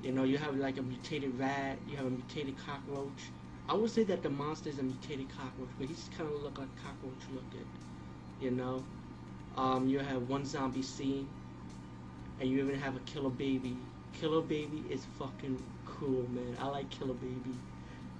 You 0.03 0.13
know, 0.13 0.25
you 0.25 0.39
have 0.39 0.57
like 0.57 0.79
a 0.79 0.83
mutated 0.83 1.39
rat, 1.39 1.79
you 1.89 1.97
have 1.97 2.07
a 2.07 2.11
mutated 2.11 2.57
cockroach. 2.59 3.31
I 3.69 3.75
would 3.75 3.91
say 3.91 4.03
that 4.05 4.23
the 4.23 4.31
monster 4.31 4.71
is 4.71 4.79
a 4.79 4.83
mutated 4.83 5.29
cockroach, 5.31 5.69
but 5.79 5.89
he's 5.89 6.09
kind 6.17 6.29
of 6.31 6.43
look 6.43 6.59
like 6.59 6.69
cockroach 6.77 7.23
looking. 7.35 7.67
You 8.41 8.51
know, 8.53 8.85
um, 9.57 9.89
you 9.89 9.99
have 10.01 10.29
one 10.29 10.45
zombie 10.47 10.83
scene, 10.83 11.29
and 12.41 12.49
you 12.49 12.59
even 12.59 12.79
have 12.81 12.97
a 12.97 13.01
killer 13.01 13.31
baby. 13.31 13.77
Killer 14.13 14.41
baby 14.41 14.85
is 14.91 15.05
fucking 15.19 15.63
cool, 15.85 16.27
man. 16.31 16.57
I 16.61 16.67
like 16.67 16.91
Killer 16.91 17.15
baby. 17.15 17.55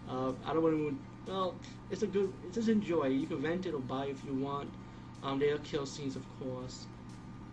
Uh, 0.09 0.33
I 0.45 0.53
don't 0.53 0.63
want 0.63 0.77
to. 1.27 1.33
Well, 1.33 1.55
it's 1.91 2.03
a 2.03 2.07
good. 2.07 2.33
It's 2.47 2.57
just 2.57 2.69
enjoy. 2.69 3.07
You 3.09 3.27
can 3.27 3.43
rent 3.43 3.67
it 3.67 3.75
or 3.75 3.81
buy 3.81 4.07
it 4.07 4.11
if 4.11 4.25
you 4.25 4.35
want. 4.35 4.71
Um, 5.23 5.39
there 5.39 5.55
are 5.55 5.59
kill 5.59 5.87
scenes, 5.87 6.17
of 6.17 6.25
course. 6.41 6.87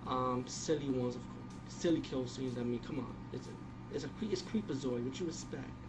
Um, 0.07 0.43
silly 0.47 0.89
ones, 0.89 1.15
of 1.15 1.21
course. 1.21 1.53
Silly 1.69 2.01
kill 2.01 2.27
scenes. 2.27 2.57
I 2.57 2.63
mean, 2.63 2.79
come 2.79 2.99
on. 2.99 3.15
It's 3.33 3.47
a, 3.47 3.95
it's 3.95 4.03
a, 4.05 4.09
it's 4.31 4.41
Creepozoid. 4.41 5.03
What 5.03 5.19
you 5.19 5.27
expect? 5.27 5.84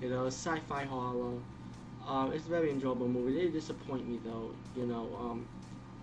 You 0.00 0.08
know, 0.10 0.26
sci-fi 0.26 0.84
horror. 0.84 1.38
Um, 2.06 2.32
it's 2.32 2.46
a 2.46 2.50
very 2.50 2.70
enjoyable 2.70 3.08
movie. 3.08 3.34
They 3.34 3.48
disappoint 3.50 4.08
me 4.08 4.18
though. 4.24 4.52
You 4.76 4.86
know, 4.86 5.16
um, 5.20 5.46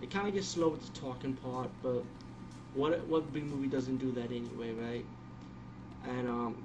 it 0.01 0.11
kind 0.11 0.27
of 0.27 0.33
gets 0.33 0.47
slow 0.47 0.69
with 0.69 0.81
the 0.93 0.99
talking 0.99 1.33
part, 1.35 1.69
but 1.83 2.03
what 2.73 3.07
what 3.07 3.33
big 3.33 3.45
movie 3.45 3.67
doesn't 3.67 3.97
do 3.97 4.11
that 4.13 4.31
anyway, 4.31 4.73
right? 4.73 5.05
And 6.07 6.27
um, 6.29 6.63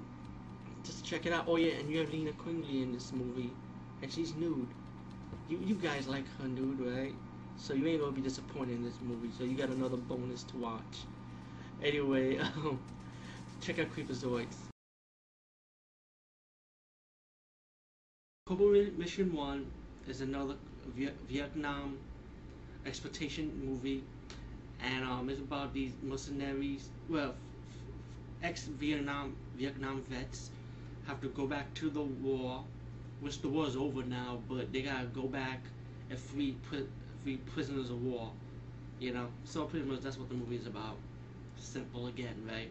just 0.83 1.05
check 1.05 1.25
it 1.25 1.33
out. 1.33 1.45
Oh 1.47 1.57
yeah, 1.57 1.73
and 1.73 1.89
you 1.89 1.99
have 1.99 2.09
Linnea 2.09 2.37
Quigley 2.37 2.83
in 2.83 2.91
this 2.93 3.13
movie, 3.13 3.51
and 4.01 4.11
she's 4.11 4.35
nude. 4.35 4.67
You 5.49 5.59
you 5.59 5.75
guys 5.75 6.07
like 6.07 6.25
her 6.39 6.47
nude, 6.47 6.79
right? 6.81 7.15
So 7.57 7.73
you 7.73 7.87
ain't 7.87 8.01
gonna 8.01 8.13
be 8.13 8.21
disappointed 8.21 8.75
in 8.75 8.83
this 8.83 8.99
movie. 9.01 9.31
So 9.37 9.43
you 9.43 9.55
got 9.57 9.69
another 9.69 9.97
bonus 9.97 10.43
to 10.45 10.57
watch. 10.57 11.05
Anyway, 11.83 12.37
um, 12.39 12.79
check 13.61 13.79
out 13.79 13.91
Creepozoids. 13.95 14.70
Cobra 18.51 18.91
Mission 18.97 19.31
One 19.31 19.65
is 20.09 20.19
another 20.19 20.55
Vietnam 21.29 21.97
exploitation 22.85 23.49
movie, 23.65 24.03
and 24.83 25.05
um, 25.05 25.29
it's 25.29 25.39
about 25.39 25.73
these 25.73 25.93
mercenaries, 26.03 26.89
well, 27.07 27.33
ex-Vietnam 28.43 29.37
Vietnam 29.55 30.01
vets 30.09 30.49
have 31.07 31.21
to 31.21 31.29
go 31.29 31.47
back 31.47 31.73
to 31.75 31.89
the 31.89 32.01
war, 32.01 32.61
which 33.21 33.41
the 33.41 33.47
war 33.47 33.67
is 33.67 33.77
over 33.77 34.03
now, 34.03 34.39
but 34.49 34.73
they 34.73 34.81
gotta 34.81 35.05
go 35.05 35.27
back 35.27 35.61
and 36.09 36.19
free 36.19 36.57
free 37.23 37.37
prisoners 37.53 37.89
of 37.89 38.03
war. 38.03 38.33
You 38.99 39.13
know, 39.13 39.27
so 39.45 39.63
pretty 39.63 39.85
much 39.85 40.01
that's 40.01 40.17
what 40.17 40.27
the 40.27 40.35
movie 40.35 40.57
is 40.57 40.67
about. 40.67 40.97
Simple 41.55 42.07
again, 42.07 42.35
right? 42.45 42.69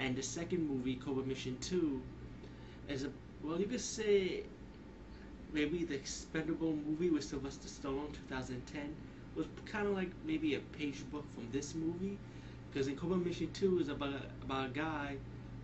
And 0.00 0.16
the 0.16 0.24
second 0.24 0.68
movie, 0.68 0.96
Cobra 0.96 1.22
Mission 1.22 1.56
Two, 1.60 2.02
is 2.88 3.04
a 3.04 3.12
well, 3.44 3.60
you 3.60 3.66
could 3.66 3.80
say 3.80 4.42
maybe 5.52 5.84
the 5.84 5.94
Expendable 5.94 6.74
movie 6.86 7.10
with 7.10 7.24
Sylvester 7.24 7.68
Stallone, 7.68 8.12
2010, 8.28 8.94
was 9.34 9.46
kind 9.66 9.86
of 9.86 9.94
like 9.94 10.10
maybe 10.24 10.54
a 10.54 10.60
page 10.60 11.08
book 11.10 11.24
from 11.34 11.48
this 11.52 11.74
movie, 11.74 12.18
because 12.70 12.88
in 12.88 12.96
Cobra 12.96 13.16
Mission 13.16 13.50
Two 13.52 13.78
is 13.78 13.88
about 13.88 14.10
a, 14.10 14.44
about 14.44 14.66
a 14.66 14.70
guy 14.70 15.16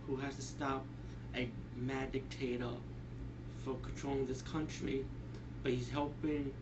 who 0.07 0.15
has 0.17 0.35
to 0.35 0.41
stop 0.41 0.85
a 1.35 1.49
mad 1.75 2.11
dictator 2.11 2.69
for 3.63 3.75
controlling 3.81 4.25
this 4.25 4.41
country, 4.41 5.05
but 5.63 5.71
he's 5.71 5.89
helping 5.89 6.53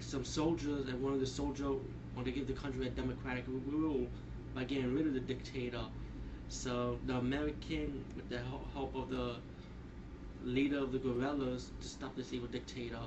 some 0.00 0.24
soldiers, 0.24 0.88
and 0.88 1.02
one 1.02 1.12
of 1.12 1.20
the 1.20 1.26
soldiers 1.26 1.66
want 2.14 2.26
to 2.26 2.32
give 2.32 2.46
the 2.46 2.52
country 2.52 2.86
a 2.86 2.90
democratic 2.90 3.44
rule 3.66 4.06
by 4.54 4.64
getting 4.64 4.94
rid 4.94 5.06
of 5.06 5.14
the 5.14 5.20
dictator. 5.20 5.84
So 6.48 6.98
the 7.06 7.16
American, 7.16 8.04
with 8.14 8.28
the 8.28 8.40
help 8.72 8.94
of 8.94 9.10
the 9.10 9.36
leader 10.44 10.78
of 10.78 10.92
the 10.92 10.98
guerrillas, 10.98 11.70
to 11.80 11.88
stop 11.88 12.14
this 12.16 12.32
evil 12.32 12.48
dictator. 12.48 12.98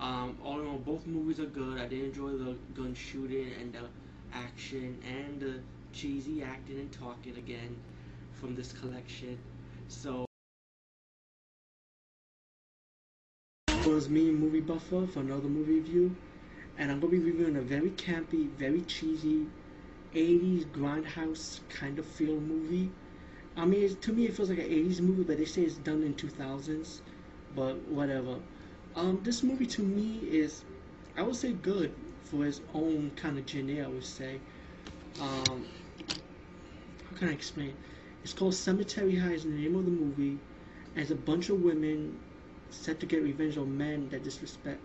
Um, 0.00 0.38
all 0.44 0.60
in 0.60 0.66
all, 0.66 0.78
both 0.78 1.06
movies 1.06 1.40
are 1.40 1.46
good. 1.46 1.78
I 1.78 1.86
did 1.86 2.04
enjoy 2.04 2.30
the 2.30 2.56
gun 2.74 2.94
shooting 2.94 3.50
and 3.60 3.72
the 3.72 3.84
action 4.32 4.98
and 5.06 5.40
the 5.40 5.60
cheesy 5.92 6.42
acting 6.42 6.78
and 6.78 6.92
talking 6.92 7.36
again 7.36 7.76
from 8.34 8.54
this 8.54 8.72
collection. 8.72 9.38
So 9.88 10.28
was 13.88 14.08
me, 14.08 14.30
Movie 14.30 14.60
Buffer, 14.60 15.06
for 15.06 15.20
another 15.20 15.48
movie 15.48 15.74
review, 15.74 16.14
and 16.76 16.90
I'm 16.90 17.00
gonna 17.00 17.10
be 17.10 17.18
reviewing 17.18 17.56
a 17.56 17.62
very 17.62 17.90
campy, 17.90 18.48
very 18.50 18.82
cheesy, 18.82 19.46
80s 20.14 20.66
grindhouse 20.66 21.60
kind 21.70 21.98
of 21.98 22.04
feel 22.04 22.38
movie. 22.38 22.90
I 23.58 23.66
mean, 23.66 23.94
to 23.96 24.12
me, 24.12 24.26
it 24.26 24.34
feels 24.36 24.48
like 24.50 24.58
an 24.58 24.64
80s 24.66 25.02
movie, 25.02 25.24
but 25.24 25.36
they 25.38 25.44
say 25.44 25.62
it's 25.62 25.76
done 25.76 26.02
in 26.02 26.14
2000s, 26.14 27.02
but 27.56 27.76
whatever. 27.88 28.36
Um, 28.96 29.20
this 29.22 29.42
movie 29.42 29.66
to 29.66 29.82
me 29.82 30.20
is, 30.30 30.64
I 31.16 31.22
would 31.22 31.36
say, 31.36 31.52
good 31.52 31.92
for 32.24 32.46
its 32.46 32.62
own 32.74 33.12
kind 33.16 33.38
of 33.38 33.48
genre. 33.48 33.84
I 33.84 33.88
would 33.88 34.04
say. 34.04 34.40
Um, 35.20 35.66
how 37.10 37.16
can 37.16 37.28
I 37.28 37.32
explain? 37.32 37.74
It's 38.24 38.32
called 38.32 38.54
Cemetery 38.54 39.16
High. 39.16 39.32
Is 39.32 39.44
the 39.44 39.50
name 39.50 39.76
of 39.76 39.84
the 39.84 39.90
movie. 39.90 40.38
It's 40.96 41.10
a 41.10 41.16
bunch 41.16 41.48
of 41.50 41.62
women 41.62 42.18
set 42.70 43.00
to 43.00 43.06
get 43.06 43.22
revenge 43.22 43.56
on 43.58 43.76
men 43.76 44.08
that 44.10 44.24
disrespect 44.24 44.80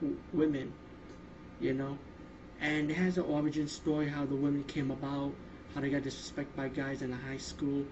w- 0.00 0.18
women, 0.32 0.72
you 1.60 1.74
know. 1.74 1.98
And 2.60 2.90
it 2.90 2.94
has 2.96 3.18
an 3.18 3.24
origin 3.24 3.68
story 3.68 4.08
how 4.08 4.26
the 4.26 4.36
women 4.36 4.64
came 4.64 4.90
about, 4.90 5.32
how 5.74 5.80
they 5.82 5.90
got 5.90 6.02
disrespected 6.02 6.56
by 6.56 6.68
guys 6.68 7.02
in 7.02 7.10
the 7.10 7.16
high 7.16 7.38
school, 7.38 7.84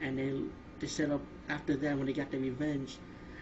and 0.00 0.18
they 0.18 0.32
they 0.80 0.86
set 0.86 1.10
up 1.10 1.20
after 1.48 1.76
that 1.76 1.96
when 1.96 2.06
they 2.06 2.12
got 2.12 2.30
their 2.30 2.40
revenge, 2.40 2.98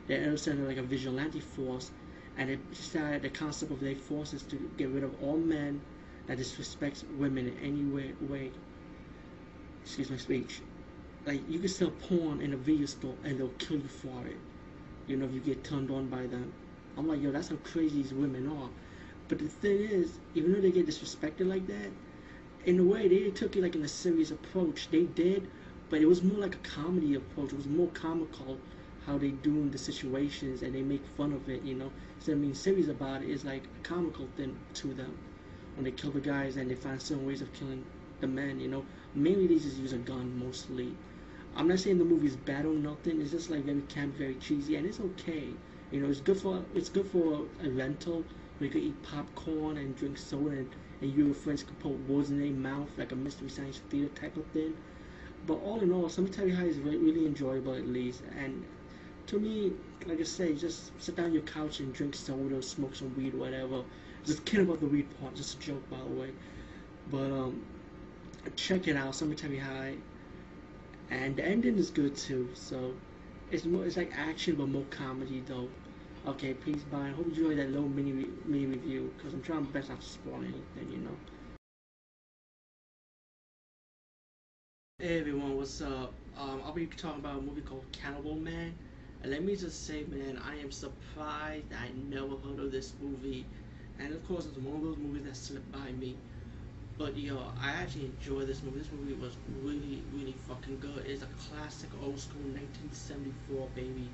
they 0.06 0.16
up 0.16 0.68
like 0.68 0.76
a 0.76 0.82
vigilante 0.82 1.40
force, 1.40 1.90
and 2.36 2.50
they 2.50 2.58
decided 2.70 3.22
the 3.22 3.30
concept 3.30 3.72
of 3.72 3.80
their 3.80 3.94
force 3.94 4.32
is 4.32 4.42
to 4.42 4.56
get 4.76 4.88
rid 4.90 5.04
of 5.04 5.22
all 5.22 5.36
men 5.36 5.80
that 6.26 6.38
disrespects 6.38 7.04
women 7.16 7.48
in 7.48 7.58
any 7.58 7.84
way. 7.84 8.12
way. 8.28 8.50
Excuse 9.82 10.10
my 10.10 10.16
speech. 10.16 10.60
Like 11.26 11.40
you 11.48 11.58
can 11.58 11.68
sell 11.68 11.90
porn 11.90 12.40
in 12.40 12.52
a 12.52 12.56
video 12.56 12.86
store 12.86 13.14
and 13.24 13.38
they'll 13.38 13.48
kill 13.58 13.78
you 13.78 13.88
for 13.88 14.26
it. 14.26 14.36
You 15.06 15.16
know 15.16 15.26
if 15.26 15.34
you 15.34 15.40
get 15.40 15.64
turned 15.64 15.90
on 15.90 16.08
by 16.08 16.26
them. 16.26 16.52
I'm 16.96 17.08
like, 17.08 17.20
yo, 17.20 17.32
that's 17.32 17.48
how 17.48 17.56
crazy 17.56 18.02
these 18.02 18.14
women 18.14 18.48
are. 18.48 18.68
But 19.28 19.38
the 19.38 19.48
thing 19.48 19.80
is, 19.80 20.18
even 20.34 20.52
though 20.52 20.60
they 20.60 20.70
get 20.70 20.86
disrespected 20.86 21.48
like 21.48 21.66
that, 21.66 21.90
in 22.66 22.78
a 22.78 22.82
way 22.82 23.08
they 23.08 23.30
took 23.30 23.56
it 23.56 23.62
like 23.62 23.74
in 23.74 23.84
a 23.84 23.88
serious 23.88 24.30
approach. 24.30 24.88
They 24.90 25.04
did, 25.04 25.48
but 25.94 26.02
it 26.02 26.06
was 26.08 26.24
more 26.24 26.40
like 26.40 26.56
a 26.56 26.68
comedy 26.68 27.14
approach. 27.14 27.52
It 27.52 27.56
was 27.56 27.68
more 27.68 27.86
comical 27.94 28.58
how 29.06 29.16
they 29.16 29.28
doing 29.28 29.70
the 29.70 29.78
situations 29.78 30.62
and 30.62 30.74
they 30.74 30.82
make 30.82 31.06
fun 31.16 31.32
of 31.32 31.48
it, 31.48 31.62
you 31.62 31.76
know. 31.76 31.92
So 32.18 32.32
I 32.32 32.34
mean 32.34 32.52
serious 32.52 32.88
about 32.88 33.22
it 33.22 33.30
is 33.30 33.44
like 33.44 33.62
a 33.62 33.86
comical 33.86 34.26
thing 34.36 34.56
to 34.74 34.92
them. 34.92 35.16
When 35.76 35.84
they 35.84 35.92
kill 35.92 36.10
the 36.10 36.18
guys 36.18 36.56
and 36.56 36.68
they 36.68 36.74
find 36.74 37.00
certain 37.00 37.24
ways 37.24 37.42
of 37.42 37.52
killing 37.52 37.84
the 38.20 38.26
men, 38.26 38.58
you 38.58 38.66
know. 38.66 38.84
Mainly 39.14 39.46
they 39.46 39.54
just 39.54 39.76
use 39.76 39.92
a 39.92 39.98
gun 39.98 40.36
mostly. 40.44 40.96
I'm 41.54 41.68
not 41.68 41.78
saying 41.78 41.98
the 41.98 42.04
movie's 42.04 42.34
bad 42.34 42.66
or 42.66 42.74
nothing. 42.74 43.20
It's 43.20 43.30
just 43.30 43.48
like 43.48 43.62
very 43.62 43.82
camp, 43.82 44.16
very 44.16 44.34
cheesy, 44.34 44.74
and 44.74 44.86
it's 44.88 44.98
okay. 44.98 45.46
You 45.92 46.00
know, 46.00 46.10
it's 46.10 46.20
good 46.20 46.38
for 46.38 46.64
it's 46.74 46.88
good 46.88 47.06
for 47.06 47.46
a 47.62 47.70
rental 47.70 48.24
where 48.58 48.66
you 48.66 48.70
can 48.70 48.80
eat 48.80 49.02
popcorn 49.04 49.76
and 49.76 49.94
drink 49.94 50.18
soda, 50.18 50.56
and, 50.56 50.68
and 51.02 51.12
you 51.12 51.18
and 51.20 51.26
your 51.26 51.34
friends 51.34 51.62
can 51.62 51.76
put 51.76 51.92
words 52.08 52.30
in 52.30 52.40
their 52.40 52.50
mouth 52.50 52.88
like 52.98 53.12
a 53.12 53.16
mystery 53.16 53.48
science 53.48 53.80
theater 53.90 54.08
type 54.20 54.36
of 54.36 54.44
thing. 54.46 54.74
But 55.46 55.54
all 55.64 55.80
in 55.80 55.92
all, 55.92 56.08
Cemetery 56.08 56.50
High 56.52 56.64
is 56.66 56.78
re- 56.78 56.96
really 56.96 57.26
enjoyable 57.26 57.74
at 57.74 57.86
least, 57.86 58.22
and 58.38 58.64
to 59.26 59.38
me, 59.38 59.72
like 60.06 60.20
I 60.20 60.24
say, 60.24 60.54
just 60.54 60.92
sit 61.02 61.16
down 61.16 61.26
on 61.26 61.32
your 61.32 61.42
couch 61.42 61.80
and 61.80 61.92
drink 61.92 62.14
soda, 62.14 62.62
smoke 62.62 62.94
some 62.94 63.14
weed, 63.16 63.34
whatever. 63.34 63.84
Just 64.24 64.44
kidding 64.44 64.66
about 64.66 64.80
the 64.80 64.86
weed 64.86 65.08
part, 65.20 65.34
just 65.34 65.56
a 65.56 65.60
joke 65.60 65.88
by 65.90 65.98
the 65.98 66.04
way. 66.06 66.30
But 67.10 67.30
um, 67.32 67.62
check 68.56 68.88
it 68.88 68.96
out, 68.96 69.14
Cemetery 69.14 69.58
High 69.58 69.96
and 71.10 71.36
the 71.36 71.44
ending 71.44 71.76
is 71.78 71.90
good 71.90 72.16
too. 72.16 72.50
So 72.54 72.94
it's 73.50 73.64
more 73.64 73.84
it's 73.86 73.96
like 73.96 74.12
action 74.16 74.56
but 74.56 74.68
more 74.68 74.84
comedy 74.90 75.42
though. 75.46 75.68
Okay, 76.26 76.54
peace, 76.54 76.82
bye. 76.90 77.08
Hope 77.10 77.26
you 77.26 77.32
enjoyed 77.50 77.58
that 77.58 77.70
little 77.70 77.88
mini 77.88 78.26
mini 78.46 78.66
review 78.66 79.12
because 79.16 79.34
I'm 79.34 79.42
trying 79.42 79.64
my 79.64 79.70
best 79.70 79.90
not 79.90 80.00
to 80.00 80.06
spoil 80.06 80.36
anything, 80.36 80.90
you 80.90 80.98
know. 80.98 81.16
Hey 85.00 85.18
everyone, 85.18 85.56
what's 85.56 85.80
up? 85.80 86.12
Um, 86.38 86.62
I'll 86.64 86.72
be 86.72 86.86
talking 86.86 87.18
about 87.18 87.38
a 87.38 87.42
movie 87.42 87.62
called 87.62 87.84
Cannibal 87.90 88.36
Man. 88.36 88.72
And 89.22 89.32
let 89.32 89.42
me 89.42 89.56
just 89.56 89.84
say, 89.88 90.04
man, 90.04 90.38
I 90.46 90.54
am 90.58 90.70
surprised 90.70 91.64
I 91.72 91.88
never 92.08 92.36
heard 92.36 92.60
of 92.60 92.70
this 92.70 92.92
movie. 93.02 93.44
And 93.98 94.14
of 94.14 94.24
course, 94.28 94.46
it's 94.46 94.56
one 94.56 94.76
of 94.76 94.82
those 94.82 94.96
movies 94.96 95.24
that 95.24 95.34
slipped 95.34 95.72
by 95.72 95.90
me. 95.90 96.16
But 96.96 97.16
yo, 97.18 97.42
I 97.60 97.70
actually 97.70 98.04
enjoy 98.04 98.44
this 98.44 98.62
movie. 98.62 98.78
This 98.78 98.92
movie 98.92 99.14
was 99.14 99.36
really, 99.64 100.00
really 100.12 100.36
fucking 100.46 100.78
good. 100.78 101.04
It's 101.04 101.24
a 101.24 101.28
classic 101.50 101.90
old 102.00 102.20
school 102.20 102.42
1974 102.42 103.66
baby. 103.74 104.08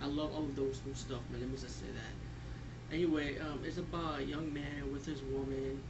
I 0.00 0.06
love 0.06 0.32
all 0.32 0.44
of 0.44 0.54
those 0.54 0.76
school 0.76 0.94
stuff, 0.94 1.22
man. 1.32 1.40
Let 1.40 1.50
me 1.50 1.56
just 1.56 1.80
say 1.80 1.86
that. 1.92 2.94
Anyway, 2.94 3.36
um, 3.40 3.64
it's 3.64 3.78
about 3.78 4.20
a 4.20 4.24
young 4.24 4.54
man 4.54 4.92
with 4.92 5.04
his 5.04 5.22
woman. 5.22 5.82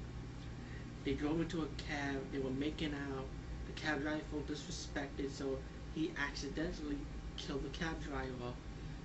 They 1.05 1.13
drove 1.13 1.43
into 1.43 1.61
a 1.61 1.67
cab. 1.77 2.23
They 2.33 2.39
were 2.39 2.49
making 2.49 2.95
out. 2.95 3.27
The 3.73 3.81
cab 3.81 4.03
driver 4.03 4.21
felt 4.33 4.49
disrespected, 4.49 5.31
so 5.31 5.57
he 5.95 6.11
accidentally 6.19 6.99
killed 7.37 7.63
the 7.63 7.69
cab 7.69 8.03
driver. 8.03 8.53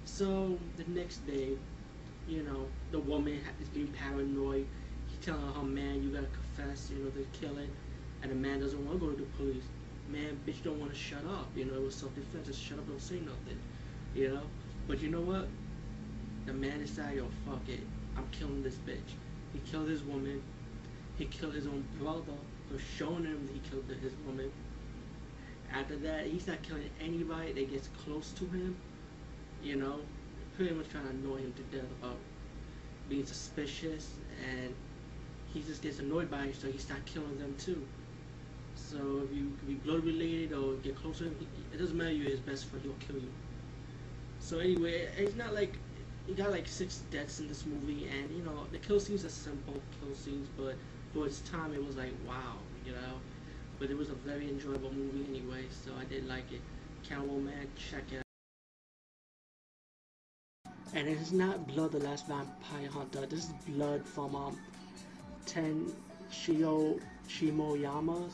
So 0.06 0.58
the 0.76 0.86
next 0.88 1.18
day, 1.28 1.50
you 2.28 2.42
know, 2.42 2.66
the 2.90 2.98
woman 3.00 3.40
is 3.62 3.68
being 3.70 3.90
paranoid. 3.90 4.66
He's 5.08 5.24
telling 5.24 5.42
her, 5.42 5.54
oh, 5.58 5.62
man, 5.62 6.02
you 6.02 6.10
gotta 6.10 6.28
confess, 6.28 6.90
you 6.90 7.04
know, 7.04 7.12
the 7.12 7.26
killing. 7.38 7.70
And 8.24 8.32
the 8.32 8.36
man 8.36 8.60
doesn't 8.60 8.84
want 8.88 9.00
to 9.00 9.06
go 9.06 9.12
to 9.12 9.18
the 9.18 9.30
police. 9.38 9.64
Man, 10.10 10.40
bitch 10.48 10.64
don't 10.64 10.80
want 10.80 10.92
to 10.92 10.98
shut 10.98 11.24
up. 11.26 11.48
You 11.56 11.66
know, 11.66 11.76
it 11.76 11.84
was 11.84 11.96
self-defense. 11.96 12.48
Just 12.48 12.60
shut 12.60 12.80
up, 12.80 12.88
don't 12.88 13.00
say 13.00 13.20
nothing. 13.20 13.60
You 14.16 14.30
know? 14.30 14.44
But 14.88 15.00
you 15.00 15.10
know 15.10 15.22
what? 15.22 15.48
The 16.48 16.54
man 16.54 16.80
decided, 16.80 17.18
yo, 17.18 17.28
fuck 17.46 17.70
it. 17.70 17.82
I'm 18.18 18.28
killing 18.32 18.64
this 18.64 18.78
bitch. 18.78 19.14
He 19.54 19.60
killed 19.70 19.90
his 19.90 20.02
woman. 20.02 20.42
He 21.18 21.26
killed 21.26 21.54
his 21.54 21.68
own 21.68 21.86
brother 22.00 22.34
showing 22.98 23.26
him 23.26 23.50
he 23.54 23.60
killed 23.70 23.86
his 24.02 24.14
woman. 24.26 24.52
After 25.74 25.96
that, 25.98 26.28
he's 26.28 26.48
not 26.48 26.62
killing 26.64 26.90
anybody 27.02 27.54
that 27.54 27.72
gets 27.72 27.90
close 28.04 28.32
to 28.34 28.46
him. 28.46 28.76
You 29.64 29.78
know? 29.78 30.00
Pretty 30.56 30.74
much 30.74 30.90
trying 30.90 31.04
to 31.04 31.10
annoy 31.10 31.38
him 31.38 31.54
to 31.54 31.78
death 31.78 31.90
about 32.02 32.18
being 33.10 33.26
suspicious 33.26 34.10
and 34.44 34.74
he 35.54 35.62
just 35.62 35.82
gets 35.82 36.00
annoyed 36.00 36.30
by 36.30 36.46
it, 36.46 36.56
so 36.56 36.68
he 36.70 36.78
starts 36.78 37.10
killing 37.12 37.38
them 37.40 37.56
too. 37.58 37.82
So 38.76 39.22
if 39.24 39.36
you 39.36 39.54
be 39.66 39.76
blood 39.76 40.04
related 40.04 40.54
or 40.54 40.74
get 40.76 40.96
close 40.96 41.20
to 41.20 41.26
him, 41.26 41.36
it 41.74 41.78
doesn't 41.78 41.98
matter. 41.98 42.12
You're 42.12 42.30
his 42.30 42.42
best 42.42 42.66
friend; 42.66 42.84
he'll 42.84 43.08
kill 43.08 43.22
you. 43.22 43.32
So 44.40 44.60
anyway, 44.60 45.10
it's 45.18 45.36
not 45.36 45.54
like 45.54 45.78
you 46.28 46.34
got 46.36 46.52
like 46.52 46.68
six 46.68 47.04
deaths 47.12 47.40
in 47.40 47.48
this 47.48 47.66
movie, 47.66 48.08
and 48.08 48.30
you 48.36 48.44
know 48.44 48.66
the 48.72 48.78
kill 48.80 49.00
scenes 49.00 49.26
are 49.26 49.30
simple 49.30 49.82
kill 50.00 50.16
scenes, 50.16 50.48
but 50.58 50.76
for 51.14 51.26
its 51.26 51.40
time 51.42 51.74
it 51.74 51.86
was 51.86 51.96
like 51.98 52.14
wow, 52.28 52.58
you 52.86 52.92
know. 52.92 53.20
But 53.80 53.90
it 53.90 53.98
was 53.98 54.10
a 54.10 54.16
very 54.16 54.50
enjoyable 54.50 54.92
movie 54.94 55.26
anyway, 55.30 55.66
so 55.70 55.92
I 56.00 56.06
did 56.06 56.28
like 56.28 56.52
it. 56.52 56.62
Cannibal 57.08 57.40
Man, 57.40 57.68
check 57.78 58.04
it 58.12 58.18
out. 58.18 58.22
And 60.94 61.08
it 61.08 61.18
is 61.20 61.34
not 61.34 61.68
Blood 61.68 61.92
the 61.92 62.00
Last 62.00 62.28
Vampire 62.28 62.88
Hunter. 62.90 63.26
This 63.26 63.46
is 63.46 63.52
Blood 63.68 64.06
from 64.06 64.36
um, 64.36 64.58
Ten 65.46 65.92
Shio 66.32 67.00
Shimoyama. 67.28 68.30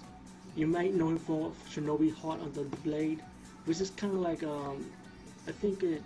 You 0.56 0.67
might 0.67 0.93
know 0.93 1.10
him 1.10 1.17
for 1.17 1.51
Shinobi 1.69 2.13
Heart 2.13 2.41
Under 2.41 2.63
the 2.63 2.77
Blade, 2.77 3.21
which 3.65 3.82
is 3.82 3.89
kind 3.91 4.13
of 4.13 4.19
like 4.19 4.43
um, 4.43 4.86
I 5.47 5.51
think 5.51 5.84
it, 5.84 6.04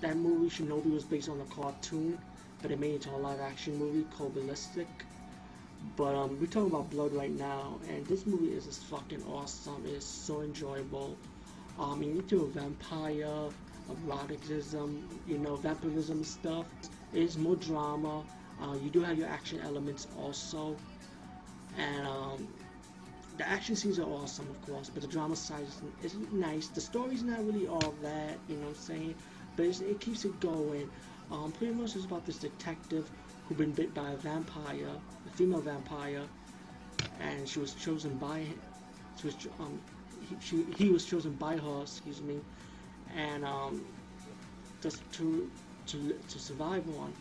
that 0.00 0.16
movie 0.16 0.48
Shinobi 0.48 0.92
was 0.92 1.04
based 1.04 1.28
on 1.28 1.40
a 1.40 1.44
cartoon, 1.44 2.18
but 2.62 2.70
it 2.70 2.78
made 2.78 2.92
it 2.92 2.94
into 3.06 3.10
a 3.10 3.18
live 3.18 3.40
action 3.40 3.76
movie 3.76 4.04
called 4.16 4.34
Ballistic. 4.34 4.88
But 5.96 6.14
um, 6.14 6.38
we're 6.40 6.46
talking 6.46 6.70
about 6.70 6.90
Blood 6.90 7.12
right 7.12 7.30
now, 7.30 7.78
and 7.88 8.06
this 8.06 8.26
movie 8.26 8.52
is 8.52 8.66
just 8.66 8.84
fucking 8.84 9.22
awesome. 9.24 9.84
It's 9.86 10.06
so 10.06 10.40
enjoyable. 10.40 11.16
Um, 11.78 12.02
you 12.02 12.12
into 12.12 12.42
a 12.42 12.46
vampire, 12.48 13.48
eroticism, 13.88 15.08
you 15.26 15.38
know, 15.38 15.56
vampirism 15.56 16.24
stuff. 16.24 16.66
It's 17.12 17.36
more 17.36 17.56
drama. 17.56 18.24
Uh, 18.60 18.74
you 18.82 18.90
do 18.90 19.00
have 19.02 19.16
your 19.16 19.28
action 19.28 19.60
elements 19.60 20.08
also, 20.18 20.76
and 21.76 22.06
um, 22.06 22.48
the 23.36 23.48
action 23.48 23.76
scenes 23.76 23.98
are 24.00 24.04
awesome, 24.08 24.48
of 24.50 24.60
course. 24.62 24.90
But 24.90 25.02
the 25.02 25.08
drama 25.08 25.36
side 25.36 25.64
is, 26.02 26.12
is 26.12 26.18
nice. 26.32 26.68
The 26.68 26.80
story's 26.80 27.22
not 27.22 27.44
really 27.46 27.68
all 27.68 27.94
that, 28.02 28.36
you 28.48 28.56
know 28.56 28.62
what 28.62 28.68
I'm 28.70 28.74
saying? 28.74 29.14
But 29.58 29.66
it 29.80 29.98
keeps 29.98 30.24
it 30.24 30.38
going. 30.38 30.88
Um, 31.32 31.50
pretty 31.50 31.74
much 31.74 31.96
it's 31.96 32.04
about 32.04 32.24
this 32.24 32.38
detective 32.38 33.10
who 33.48 33.56
been 33.56 33.72
bit 33.72 33.92
by 33.92 34.12
a 34.12 34.16
vampire, 34.16 34.86
a 35.26 35.30
female 35.36 35.60
vampire, 35.60 36.22
and 37.20 37.48
she 37.48 37.58
was 37.58 37.74
chosen 37.74 38.16
by 38.18 38.46
she 39.16 39.26
was 39.26 39.34
um 39.58 39.80
he, 40.28 40.36
she, 40.40 40.64
he 40.76 40.90
was 40.90 41.04
chosen 41.04 41.32
by 41.32 41.56
her, 41.56 41.82
excuse 41.82 42.22
me, 42.22 42.38
and 43.16 43.44
um 43.44 43.84
just 44.80 45.02
to 45.14 45.50
to 45.88 46.14
to 46.28 46.38
survive 46.38 46.84
on. 46.96 47.12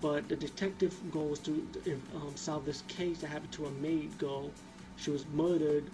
But 0.00 0.30
the 0.30 0.36
detective 0.36 0.94
was 1.14 1.40
to 1.40 1.52
um, 2.14 2.32
solve 2.36 2.64
this 2.64 2.80
case 2.88 3.18
that 3.18 3.26
happened 3.26 3.52
to 3.52 3.66
a 3.66 3.70
maid 3.70 4.16
girl. 4.16 4.50
She 4.96 5.10
was 5.10 5.26
murdered, 5.26 5.90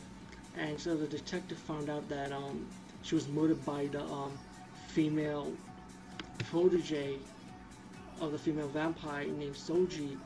and 0.57 0.79
so 0.79 0.95
the 0.95 1.09
detective 1.09 1.59
found 1.59 1.91
out 1.91 2.09
that 2.09 2.31
um 2.31 2.69
she 3.03 3.17
was 3.17 3.27
murdered 3.27 3.65
by 3.67 3.87
the 3.87 4.05
um 4.05 4.39
female 4.87 5.53
protege 6.45 7.19
of 8.21 8.33
the 8.33 8.39
female 8.39 8.69
vampire 8.69 9.27
named 9.27 9.55
Soji, 9.55 10.17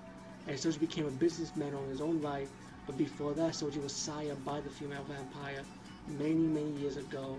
and 0.47 0.57
Soji 0.57 0.79
became 0.81 1.07
a 1.07 1.11
businessman 1.11 1.75
on 1.75 1.89
his 1.89 2.01
own 2.01 2.21
life. 2.23 2.49
But 2.87 2.97
before 2.97 3.35
that, 3.35 3.53
Soji 3.53 3.83
was 3.83 3.93
sired 3.93 4.45
by 4.45 4.61
the 4.61 4.71
female 4.71 5.05
vampire 5.09 5.63
many, 6.07 6.35
many 6.35 6.71
years 6.73 6.97
ago. 6.97 7.37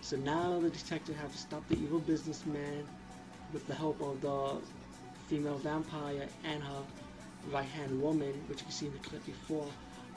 So 0.00 0.16
now 0.16 0.58
the 0.60 0.70
detective 0.70 1.16
have 1.16 1.32
to 1.32 1.38
stop 1.38 1.68
the 1.68 1.76
evil 1.76 1.98
businessman 1.98 2.86
with 3.52 3.66
the 3.66 3.74
help 3.74 4.00
of 4.00 4.20
the 4.20 4.56
female 5.26 5.58
vampire 5.58 6.26
and 6.44 6.62
her 6.62 6.82
right-hand 7.50 8.00
woman, 8.00 8.32
which 8.48 8.60
you 8.60 8.64
can 8.64 8.72
see 8.72 8.86
in 8.86 8.92
the 8.92 8.98
clip 8.98 9.24
before. 9.26 9.66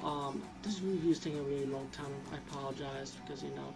Um, 0.04 0.42
this 0.64 0.82
review 0.82 1.12
is 1.12 1.20
taking 1.20 1.40
a 1.40 1.44
really 1.44 1.66
long 1.66 1.88
time. 1.92 2.12
I 2.32 2.38
apologize 2.38 3.16
because 3.24 3.44
you 3.44 3.50
know 3.52 3.74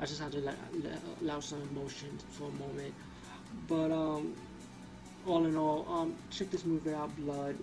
I 0.00 0.06
just 0.06 0.20
had 0.20 0.32
to 0.32 0.38
let, 0.38 0.56
let, 0.82 0.98
allow 1.22 1.40
some 1.40 1.60
emotions 1.70 2.24
for 2.30 2.44
a 2.44 2.52
moment. 2.52 2.94
But 3.68 3.90
um, 3.90 4.34
all 5.26 5.44
in 5.44 5.56
all, 5.56 5.86
um, 5.88 6.14
check 6.30 6.50
this 6.50 6.64
movie 6.64 6.92
out. 6.94 7.14
Blood, 7.16 7.56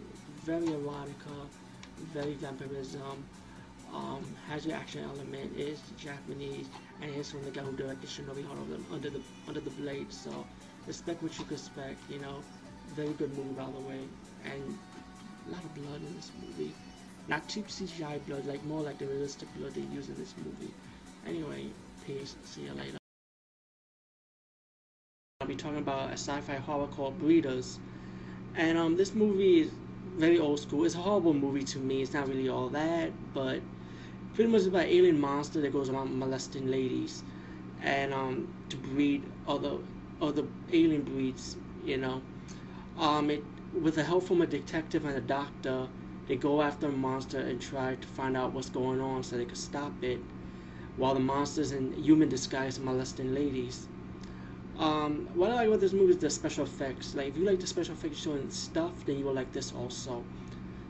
very 0.43 0.67
erotica, 0.67 1.47
very 2.13 2.34
vampirism. 2.36 3.23
Um, 3.93 4.25
has 4.49 4.65
your 4.65 4.75
action 4.75 5.03
element. 5.03 5.56
Is 5.58 5.79
Japanese, 5.97 6.67
and 7.01 7.12
it's 7.15 7.32
from 7.32 7.43
the 7.45 7.51
guy 7.51 7.62
who 7.62 7.75
directed 7.77 8.10
Shinobi 8.10 8.45
Heart 8.45 8.60
Under 8.91 9.10
the 9.10 9.21
Under 9.47 9.60
the 9.62 9.69
Blade. 9.71 10.12
So 10.12 10.45
expect 10.88 11.21
what 11.23 11.38
you 11.38 11.45
expect. 11.51 11.97
You 12.10 12.19
know, 12.19 12.43
very 12.95 13.13
good 13.13 13.36
movie 13.38 13.53
by 13.53 13.65
the 13.65 13.79
way, 13.88 14.01
and 14.45 14.77
a 15.47 15.51
lot 15.51 15.63
of 15.63 15.73
blood 15.75 16.01
in 16.01 16.15
this 16.15 16.32
movie. 16.41 16.73
Not 17.27 17.47
cheap 17.47 17.67
CGI 17.67 18.25
blood, 18.25 18.45
like 18.45 18.63
more 18.65 18.82
like 18.82 18.97
the 18.97 19.06
realistic 19.06 19.47
blood 19.58 19.73
they 19.73 19.82
use 19.82 20.10
in 20.10 20.15
this 20.17 20.34
movie. 20.43 20.73
Anyway, 21.25 21.67
peace. 22.06 22.36
See 22.45 22.63
you 22.63 22.73
later. 22.73 23.02
Be 25.53 25.57
talking 25.57 25.77
about 25.77 26.09
a 26.09 26.13
sci-fi 26.13 26.55
horror 26.55 26.87
called 26.87 27.19
Breeders, 27.19 27.77
and 28.55 28.75
um, 28.75 28.97
this 28.97 29.13
movie 29.13 29.59
is 29.59 29.69
very 30.17 30.39
old 30.39 30.59
school. 30.59 30.83
It's 30.83 30.95
a 30.95 30.97
horrible 30.97 31.35
movie 31.35 31.63
to 31.65 31.77
me. 31.77 32.01
It's 32.01 32.11
not 32.11 32.27
really 32.27 32.49
all 32.49 32.69
that, 32.69 33.11
but 33.35 33.61
pretty 34.33 34.49
much 34.49 34.65
about 34.65 34.85
alien 34.87 35.21
monster 35.21 35.61
that 35.61 35.71
goes 35.71 35.89
around 35.89 36.17
molesting 36.17 36.71
ladies, 36.71 37.21
and 37.83 38.15
um, 38.15 38.51
to 38.69 38.77
breed 38.77 39.21
other 39.47 39.73
other 40.19 40.43
alien 40.71 41.03
breeds. 41.03 41.55
You 41.85 41.97
know, 41.97 42.23
um, 42.97 43.29
it 43.29 43.43
with 43.79 43.93
the 43.93 44.03
help 44.03 44.23
from 44.23 44.41
a 44.41 44.47
detective 44.47 45.05
and 45.05 45.15
a 45.15 45.21
doctor, 45.21 45.87
they 46.27 46.35
go 46.35 46.63
after 46.63 46.87
a 46.87 46.91
monster 46.91 47.41
and 47.41 47.61
try 47.61 47.93
to 47.93 48.07
find 48.07 48.35
out 48.35 48.53
what's 48.53 48.69
going 48.69 49.01
on 49.01 49.21
so 49.21 49.37
they 49.37 49.45
can 49.45 49.55
stop 49.55 49.93
it, 50.03 50.19
while 50.97 51.13
the 51.13 51.19
monster's 51.19 51.73
in 51.73 51.93
human 51.93 52.27
disguise 52.27 52.79
molesting 52.79 53.35
ladies. 53.35 53.87
Um, 54.79 55.27
what 55.36 55.51
I 55.51 55.55
like 55.55 55.67
about 55.67 55.79
this 55.81 55.93
movie 55.93 56.12
is 56.12 56.17
the 56.17 56.29
special 56.29 56.63
effects. 56.63 57.13
Like, 57.15 57.27
if 57.27 57.38
you 57.38 57.45
like 57.45 57.59
the 57.59 57.67
special 57.67 57.93
effects 57.93 58.17
showing 58.17 58.49
stuff, 58.49 59.05
then 59.05 59.17
you 59.19 59.25
will 59.25 59.33
like 59.33 59.51
this 59.51 59.71
also. 59.73 60.23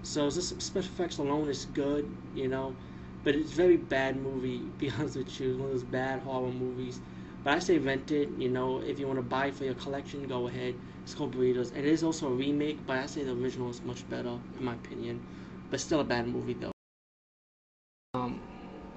So 0.03 0.29
this 0.29 0.49
special 0.49 0.91
effects 0.91 1.17
alone 1.17 1.49
is 1.49 1.65
good, 1.65 2.09
you 2.33 2.47
know, 2.47 2.75
but 3.23 3.35
it's 3.35 3.51
very 3.51 3.77
bad 3.77 4.17
movie. 4.17 4.59
Be 4.77 4.89
honest 4.89 5.17
with 5.17 5.39
you, 5.39 5.51
it's 5.51 5.59
one 5.59 5.67
of 5.67 5.73
those 5.73 5.83
bad 5.83 6.21
horror 6.21 6.51
movies. 6.51 6.99
But 7.43 7.55
I 7.55 7.59
say 7.59 7.77
rent 7.77 8.11
it. 8.11 8.29
You 8.37 8.49
know, 8.49 8.79
if 8.79 8.99
you 8.99 9.07
want 9.07 9.19
to 9.19 9.23
buy 9.23 9.51
for 9.51 9.65
your 9.65 9.73
collection, 9.75 10.27
go 10.27 10.47
ahead. 10.47 10.75
It's 11.03 11.13
called 11.13 11.31
Breeders, 11.31 11.71
And 11.71 11.79
it 11.79 11.91
is 11.91 12.03
also 12.03 12.27
a 12.27 12.31
remake, 12.31 12.79
but 12.87 12.97
I 12.97 13.05
say 13.05 13.23
the 13.23 13.33
original 13.33 13.69
is 13.69 13.81
much 13.83 14.09
better, 14.09 14.39
in 14.57 14.63
my 14.63 14.73
opinion. 14.75 15.21
But 15.69 15.81
still 15.81 15.99
a 15.99 16.05
bad 16.05 16.27
movie 16.27 16.53
though. 16.53 16.71
Um, 18.13 18.39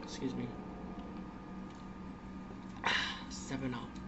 excuse 0.05 0.35
me. 0.35 0.47
Seven 3.29 3.75
Up 3.75 4.06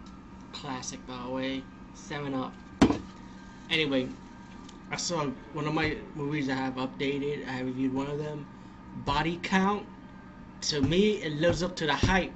classic, 0.59 1.05
by 1.07 1.17
the 1.23 1.29
way. 1.29 1.63
Seven 1.93 2.33
Up. 2.33 2.53
Anyway, 3.69 4.09
I 4.91 4.97
saw 4.97 5.25
one 5.53 5.67
of 5.67 5.73
my 5.73 5.95
movies 6.15 6.49
I 6.49 6.55
have 6.55 6.75
updated. 6.75 7.47
I 7.47 7.61
reviewed 7.61 7.93
one 7.93 8.07
of 8.07 8.17
them. 8.17 8.45
Body 9.05 9.39
Count. 9.41 9.85
To 10.61 10.81
me, 10.81 11.21
it 11.21 11.33
lives 11.33 11.63
up 11.63 11.75
to 11.77 11.85
the 11.85 11.95
hype. 11.95 12.33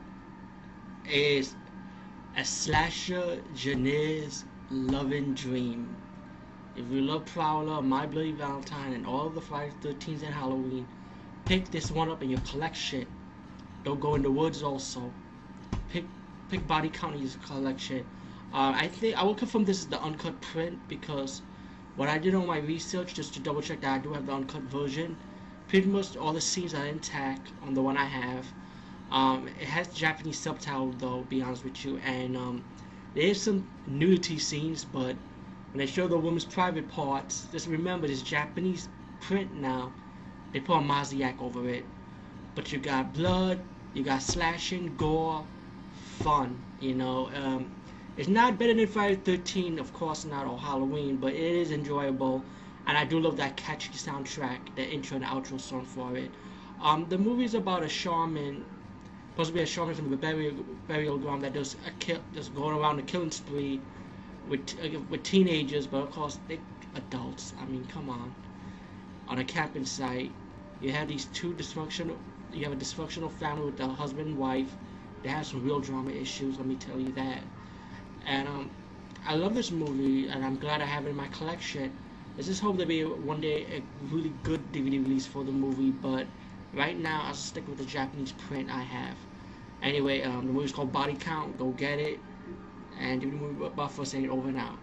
It's 1.05 1.53
a 2.37 2.45
slasher 2.45 3.41
Janier's 3.53 4.45
loving 4.71 5.33
dream. 5.33 5.93
If 6.77 6.89
you 6.89 7.01
love 7.01 7.25
Prowler, 7.25 7.81
My 7.81 8.05
Bloody 8.05 8.31
Valentine, 8.31 8.93
and 8.93 9.05
all 9.05 9.29
the 9.29 9.41
Friday 9.41 9.73
13th 9.81 10.23
and 10.23 10.33
Halloween, 10.33 10.87
pick 11.43 11.69
this 11.71 11.91
one 11.91 12.09
up 12.09 12.23
in 12.23 12.29
your 12.29 12.39
collection. 12.39 13.05
Don't 13.83 13.99
go 13.99 14.15
in 14.15 14.21
the 14.21 14.31
woods 14.31 14.63
also. 14.63 15.11
Pick 15.89 16.05
Body 16.59 16.89
Count 16.89 17.15
in 17.15 17.21
your 17.21 17.31
collection. 17.45 18.05
Uh, 18.53 18.73
I 18.75 18.87
think 18.87 19.17
I 19.17 19.23
will 19.23 19.35
confirm 19.35 19.65
this 19.65 19.79
is 19.79 19.87
the 19.87 20.01
uncut 20.01 20.39
print 20.41 20.77
because 20.87 21.41
what 21.95 22.09
I 22.09 22.17
did 22.17 22.35
on 22.35 22.45
my 22.45 22.59
research 22.59 23.13
just 23.13 23.33
to 23.33 23.39
double 23.39 23.61
check 23.61 23.81
that 23.81 23.93
I 23.93 23.97
do 23.97 24.13
have 24.13 24.25
the 24.25 24.33
uncut 24.33 24.61
version. 24.63 25.17
Pretty 25.67 25.87
much 25.87 26.15
all 26.17 26.33
the 26.33 26.41
scenes 26.41 26.73
are 26.73 26.85
intact 26.85 27.51
on 27.63 27.73
the 27.73 27.81
one 27.81 27.97
I 27.97 28.05
have. 28.05 28.45
Um, 29.11 29.47
it 29.47 29.67
has 29.67 29.87
Japanese 29.87 30.39
subtitle 30.39 30.91
though, 30.97 31.21
be 31.29 31.41
honest 31.41 31.63
with 31.63 31.83
you, 31.85 31.97
and 32.05 32.35
um, 32.35 32.63
there 33.13 33.25
is 33.25 33.41
some 33.41 33.67
nudity 33.87 34.39
scenes, 34.39 34.85
but 34.85 35.15
when 35.71 35.77
they 35.77 35.85
show 35.85 36.07
the 36.07 36.17
woman's 36.17 36.45
private 36.45 36.89
parts, 36.89 37.47
just 37.51 37.67
remember 37.67 38.07
this 38.07 38.21
Japanese 38.21 38.89
print 39.21 39.53
now. 39.55 39.91
They 40.51 40.59
put 40.59 40.77
a 40.77 40.81
Mosaic 40.81 41.41
over 41.41 41.67
it, 41.69 41.85
but 42.55 42.71
you 42.71 42.79
got 42.79 43.13
blood, 43.13 43.59
you 43.93 44.03
got 44.03 44.21
slashing, 44.21 44.95
gore, 44.97 45.45
fun. 46.13 46.61
You 46.79 46.95
know, 46.95 47.29
um, 47.35 47.71
it's 48.17 48.29
not 48.29 48.57
better 48.59 48.73
than 48.73 48.87
Friday 48.87 49.15
13, 49.15 49.79
of 49.79 49.93
course 49.93 50.25
not, 50.25 50.47
or 50.47 50.57
Halloween, 50.59 51.17
but 51.17 51.33
it 51.33 51.39
is 51.63 51.71
enjoyable. 51.71 52.43
And 52.85 52.97
I 52.97 53.05
do 53.05 53.19
love 53.19 53.37
that 53.37 53.57
catchy 53.57 53.93
soundtrack, 53.93 54.59
the 54.75 54.83
intro 54.87 55.15
and 55.17 55.25
outro 55.25 55.59
song 55.59 55.85
for 55.85 56.15
it. 56.17 56.31
Um, 56.81 57.07
the 57.09 57.17
movie 57.17 57.45
is 57.45 57.53
about 57.55 57.83
a 57.83 57.89
shaman, 57.89 58.65
be 59.53 59.59
a 59.61 59.65
shaman 59.65 59.95
from 59.95 60.09
the 60.09 60.17
burial, 60.17 60.53
burial 60.87 61.17
ground 61.17 61.43
that 61.43 61.53
does 61.53 61.75
a 61.87 61.91
kill, 61.99 62.19
just 62.33 62.53
going 62.55 62.75
around 62.77 62.99
a 62.99 63.03
killing 63.03 63.31
spree 63.31 63.81
with 64.47 64.75
uh, 64.83 64.99
with 65.09 65.23
teenagers, 65.23 65.87
but 65.87 66.01
of 66.03 66.11
course 66.11 66.39
they 66.47 66.59
adults. 66.95 67.53
I 67.61 67.65
mean, 67.65 67.85
come 67.85 68.09
on. 68.09 68.33
On 69.27 69.37
a 69.39 69.43
camping 69.43 69.85
site, 69.85 70.31
you 70.81 70.91
have 70.91 71.07
these 71.07 71.25
two 71.25 71.53
dysfunctional. 71.53 72.17
You 72.51 72.63
have 72.65 72.73
a 72.73 72.77
dysfunctional 72.77 73.31
family 73.31 73.65
with 73.65 73.77
the 73.77 73.87
husband 73.87 74.27
and 74.27 74.37
wife. 74.37 74.75
They 75.23 75.29
have 75.29 75.47
some 75.47 75.63
real 75.63 75.79
drama 75.79 76.11
issues. 76.11 76.57
Let 76.57 76.67
me 76.67 76.75
tell 76.75 76.99
you 76.99 77.11
that. 77.13 77.41
And 78.25 78.47
um, 78.47 78.69
I 79.25 79.35
love 79.35 79.55
this 79.55 79.71
movie, 79.71 80.27
and 80.27 80.45
I'm 80.45 80.57
glad 80.57 80.81
I 80.81 80.85
have 80.85 81.05
it 81.05 81.09
in 81.09 81.15
my 81.15 81.27
collection. 81.29 81.91
I 82.37 82.41
just 82.41 82.61
hope 82.61 82.77
there 82.77 82.85
be 82.85 83.03
one 83.03 83.41
day 83.41 83.65
a 83.65 83.83
really 84.13 84.33
good 84.43 84.71
DVD 84.73 85.03
release 85.03 85.25
for 85.25 85.43
the 85.43 85.51
movie, 85.51 85.91
but 85.91 86.27
right 86.73 86.97
now 86.97 87.23
I'll 87.25 87.33
stick 87.33 87.67
with 87.67 87.77
the 87.77 87.85
Japanese 87.85 88.33
print 88.33 88.69
I 88.69 88.81
have. 88.81 89.17
Anyway, 89.81 90.21
um, 90.23 90.47
the 90.47 90.53
movie's 90.53 90.71
called 90.71 90.91
Body 90.91 91.15
Count. 91.15 91.57
Go 91.57 91.71
get 91.71 91.99
it. 91.99 92.19
And 92.99 93.21
DVD 93.21 93.33
movie 93.33 93.69
buff 93.75 93.95
for 93.95 94.05
saying 94.05 94.25
it 94.25 94.29
over 94.29 94.49
and 94.49 94.57
out. 94.57 94.77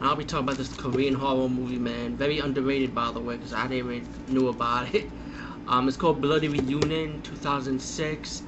I'll 0.00 0.16
be 0.16 0.24
talking 0.24 0.44
about 0.44 0.58
this 0.58 0.72
Korean 0.72 1.14
horror 1.14 1.48
movie, 1.48 1.78
man. 1.78 2.16
Very 2.16 2.38
underrated, 2.38 2.94
by 2.94 3.10
the 3.10 3.20
way, 3.20 3.36
because 3.36 3.52
I 3.52 3.66
didn't 3.66 3.92
even 3.92 4.08
knew 4.28 4.48
about 4.48 4.94
it. 4.94 5.10
Um, 5.68 5.86
it's 5.86 5.98
called 5.98 6.22
Bloody 6.22 6.48
Reunion 6.48 7.20
2006. 7.20 8.42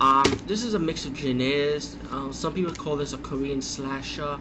Um, 0.00 0.24
this 0.46 0.62
is 0.64 0.72
a 0.72 0.78
mix 0.78 1.04
of 1.04 1.14
genres. 1.14 1.98
Uh, 2.10 2.32
some 2.32 2.54
people 2.54 2.72
call 2.72 2.96
this 2.96 3.12
a 3.12 3.18
Korean 3.18 3.60
slasher. 3.60 4.38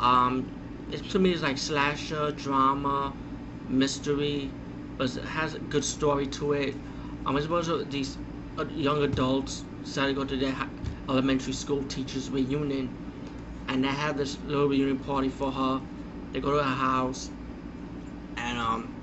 Um, 0.00 0.50
it, 0.90 1.04
to 1.10 1.18
me, 1.18 1.32
it's 1.32 1.42
like 1.42 1.58
slasher, 1.58 2.32
drama, 2.32 3.12
mystery, 3.68 4.50
but 4.96 5.14
it 5.14 5.24
has 5.24 5.52
a 5.52 5.58
good 5.58 5.84
story 5.84 6.26
to 6.28 6.54
it. 6.54 6.74
Um, 7.26 7.36
it's 7.36 7.44
about 7.44 7.90
these 7.90 8.16
uh, 8.58 8.64
young 8.74 9.02
adults 9.02 9.64
decided 9.82 10.14
to 10.14 10.20
go 10.22 10.24
to 10.24 10.36
their 10.38 10.56
elementary 11.08 11.52
school 11.52 11.82
teachers 11.84 12.30
reunion, 12.30 12.88
and 13.68 13.84
they 13.84 13.88
have 13.88 14.16
this 14.16 14.38
little 14.46 14.68
reunion 14.68 14.98
party 14.98 15.28
for 15.28 15.50
her. 15.52 15.80
They 16.32 16.40
go 16.40 16.52
to 16.52 16.62
her 16.62 16.74
house, 16.74 17.30
and 18.36 18.58
um, 18.58 18.96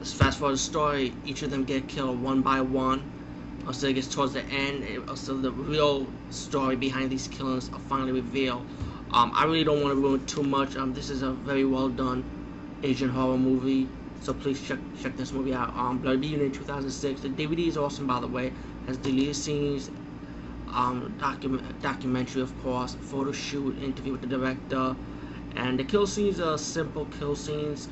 Let's 0.00 0.14
fast 0.14 0.38
forward 0.38 0.54
the 0.54 0.58
story. 0.58 1.12
Each 1.26 1.42
of 1.42 1.50
them 1.50 1.64
get 1.64 1.86
killed 1.86 2.22
one 2.22 2.40
by 2.40 2.62
one. 2.62 3.02
Until 3.66 3.90
it 3.90 3.92
gets 3.92 4.06
towards 4.08 4.32
the 4.32 4.42
end, 4.44 4.82
until 5.06 5.36
the 5.36 5.52
real 5.52 6.06
story 6.30 6.74
behind 6.74 7.10
these 7.10 7.28
killings 7.28 7.68
are 7.68 7.78
finally 7.80 8.12
revealed. 8.12 8.64
Um, 9.12 9.30
I 9.34 9.44
really 9.44 9.62
don't 9.62 9.82
want 9.82 9.94
to 9.94 10.00
ruin 10.00 10.24
too 10.24 10.42
much. 10.42 10.74
Um, 10.74 10.94
this 10.94 11.10
is 11.10 11.20
a 11.20 11.32
very 11.32 11.66
well 11.66 11.90
done 11.90 12.24
Asian 12.82 13.10
horror 13.10 13.36
movie, 13.36 13.88
so 14.22 14.32
please 14.32 14.62
check 14.62 14.78
check 15.02 15.18
this 15.18 15.32
movie 15.32 15.52
out. 15.52 15.76
Um, 15.76 15.98
Blood 15.98 16.24
Union 16.24 16.50
2006. 16.50 17.20
The 17.20 17.28
DVD 17.28 17.68
is 17.68 17.76
awesome, 17.76 18.06
by 18.06 18.20
the 18.20 18.26
way. 18.26 18.54
Has 18.86 18.96
deleted 18.96 19.36
scenes, 19.36 19.90
um, 20.72 21.14
document 21.18 21.82
documentary, 21.82 22.42
of 22.42 22.62
course, 22.62 22.96
photo 23.00 23.32
shoot, 23.32 23.80
interview 23.82 24.12
with 24.12 24.20
the 24.20 24.26
director, 24.26 24.96
and 25.56 25.78
the 25.78 25.84
kill 25.84 26.06
scenes 26.06 26.40
are 26.40 26.58
simple 26.58 27.06
kill 27.18 27.36
scenes, 27.36 27.88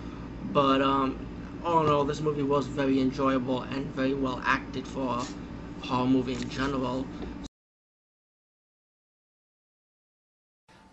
but 0.52 0.80
um, 0.80 1.18
all 1.64 1.84
in 1.84 1.92
all, 1.92 2.04
this 2.04 2.20
movie 2.20 2.42
was 2.42 2.66
very 2.66 3.00
enjoyable 3.00 3.62
and 3.62 3.86
very 3.94 4.14
well 4.14 4.40
acted 4.44 4.86
for 4.86 5.18
a 5.18 5.86
horror 5.86 6.06
movie 6.06 6.34
in 6.34 6.48
general. 6.48 7.06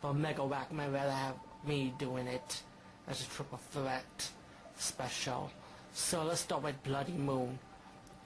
But 0.02 0.14
Megawak 0.14 0.72
might 0.72 0.92
rather 0.92 1.12
have 1.12 1.36
me 1.66 1.94
doing 1.98 2.28
it 2.28 2.62
as 3.08 3.22
a 3.22 3.26
triple 3.26 3.60
threat 3.72 4.30
special. 4.78 5.52
So 5.94 6.24
let's 6.24 6.42
start 6.42 6.64
with 6.64 6.84
Bloody 6.84 7.14
Moon. 7.14 7.58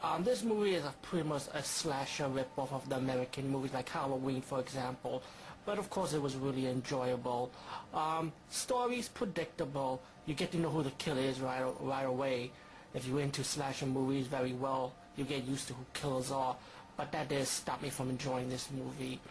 Um, 0.01 0.23
this 0.23 0.43
movie 0.43 0.75
is 0.75 0.85
a 0.85 0.93
pretty 1.01 1.27
much 1.27 1.43
a 1.53 1.61
slasher 1.61 2.25
ripoff 2.25 2.71
of 2.71 2.87
the 2.87 2.95
American 2.95 3.49
movies 3.49 3.73
like 3.73 3.89
Halloween, 3.89 4.41
for 4.41 4.59
example. 4.59 5.21
But 5.65 5.77
of 5.77 5.89
course, 5.89 6.13
it 6.13 6.21
was 6.21 6.35
really 6.35 6.67
enjoyable. 6.67 7.51
Um, 7.93 8.31
stories 8.49 9.09
predictable. 9.09 10.01
You 10.25 10.33
get 10.35 10.51
to 10.53 10.57
know 10.57 10.69
who 10.69 10.83
the 10.83 10.91
killer 10.91 11.21
is 11.21 11.41
right 11.41 11.63
right 11.81 12.05
away. 12.05 12.51
If 12.93 13.05
you're 13.07 13.19
into 13.19 13.43
slasher 13.43 13.85
movies 13.85 14.27
very 14.27 14.53
well, 14.53 14.93
you 15.17 15.25
get 15.25 15.43
used 15.43 15.67
to 15.67 15.73
who 15.73 15.85
killers 15.93 16.31
are. 16.31 16.55
but 16.99 17.13
that 17.13 17.29
didn't 17.29 17.47
stop 17.47 17.81
me 17.81 17.89
from 17.89 18.09
enjoying 18.09 18.49
this 18.49 18.69
movie, 18.71 19.21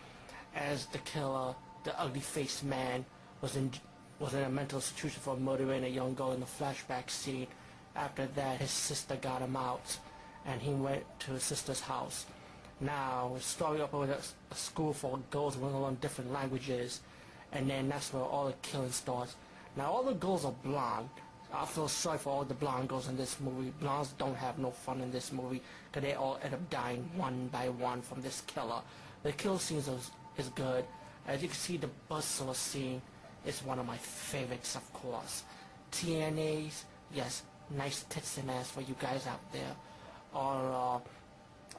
as 0.57 0.87
the 0.87 0.99
killer, 0.99 1.55
the 1.85 2.01
ugly-faced 2.01 2.65
man, 2.65 3.05
was 3.43 3.57
in 3.57 3.71
was 4.19 4.33
in 4.33 4.43
a 4.43 4.49
mental 4.49 4.79
institution 4.79 5.21
for 5.21 5.37
murdering 5.37 5.85
a 5.85 5.89
young 5.89 6.15
girl 6.15 6.33
in 6.33 6.41
the 6.41 6.47
flashback 6.47 7.11
scene. 7.11 7.47
After 7.95 8.27
that, 8.37 8.61
his 8.61 8.71
sister 8.71 9.17
got 9.17 9.43
him 9.43 9.55
out, 9.55 9.99
and 10.49 10.63
he 10.63 10.71
went 10.71 11.05
to 11.21 11.33
his 11.33 11.43
sister's 11.43 11.81
house. 11.81 12.25
Now, 12.81 13.37
story 13.39 13.83
up 13.83 13.93
a, 13.93 14.19
school 14.55 14.95
for 14.95 15.19
girls 15.31 15.57
who 15.57 15.67
learn 15.67 15.97
different 16.01 16.33
languages, 16.33 17.01
and 17.53 17.69
then 17.69 17.89
that's 17.89 18.13
where 18.13 18.23
all 18.23 18.47
the 18.47 18.55
killing 18.63 18.91
starts. 18.91 19.37
Now, 19.77 19.93
all 19.93 20.03
the 20.03 20.15
girls 20.15 20.45
are 20.45 20.55
blonde. 20.65 21.09
I 21.53 21.67
feel 21.67 21.89
sorry 21.89 22.19
for 22.19 22.31
all 22.31 22.45
the 22.45 22.55
blonde 22.55 22.89
girls 22.89 23.09
in 23.09 23.17
this 23.17 23.39
movie. 23.41 23.73
Blondes 23.81 24.13
don't 24.13 24.37
have 24.37 24.59
no 24.59 24.71
fun 24.71 25.03
in 25.03 25.13
this 25.13 25.33
movie, 25.33 25.61
because 25.91 26.09
they 26.09 26.15
all 26.15 26.39
end 26.43 26.55
up 26.55 26.71
dying 26.71 27.09
one 27.15 27.49
by 27.49 27.69
one 27.69 28.01
from 28.01 28.23
this 28.23 28.43
killer. 28.47 28.81
The 29.23 29.33
kill 29.33 29.59
scenes 29.59 29.89
is, 29.89 30.11
is 30.39 30.49
good. 30.51 30.85
As 31.27 31.43
you 31.43 31.49
can 31.49 31.57
see, 31.59 31.77
the 31.77 31.91
buzzsaw 32.11 32.55
scene 32.55 33.03
is 33.45 33.63
one 33.63 33.79
of 33.79 33.87
my 33.87 33.99
favorites, 33.99 34.77
of 34.77 34.93
course. 34.95 35.43
TNAs, 35.93 36.85
yes, 37.13 37.43
nice 37.77 38.05
tits 38.09 38.39
and 38.39 38.51
ass 38.51 38.71
for 38.71 38.81
you 38.81 38.95
guys 38.99 39.27
out 39.27 39.41
there. 39.53 39.75
Or, 40.35 40.73
uh, 40.73 40.99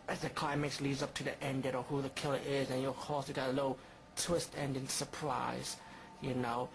as 0.10 0.20
the 0.20 0.30
climax 0.30 0.82
leads 0.82 1.04
up 1.04 1.14
to 1.16 1.24
the 1.24 1.44
ending 1.44 1.76
or 1.76 1.84
who 1.84 2.02
the 2.02 2.10
killer 2.10 2.40
is, 2.48 2.70
and 2.72 2.86
of 2.86 2.98
course 2.98 3.28
you 3.28 3.34
got 3.34 3.50
a 3.50 3.54
little 3.54 3.78
twist 4.16 4.54
ending 4.58 4.88
surprise, 4.88 5.78
you 6.22 6.34
know. 6.34 6.70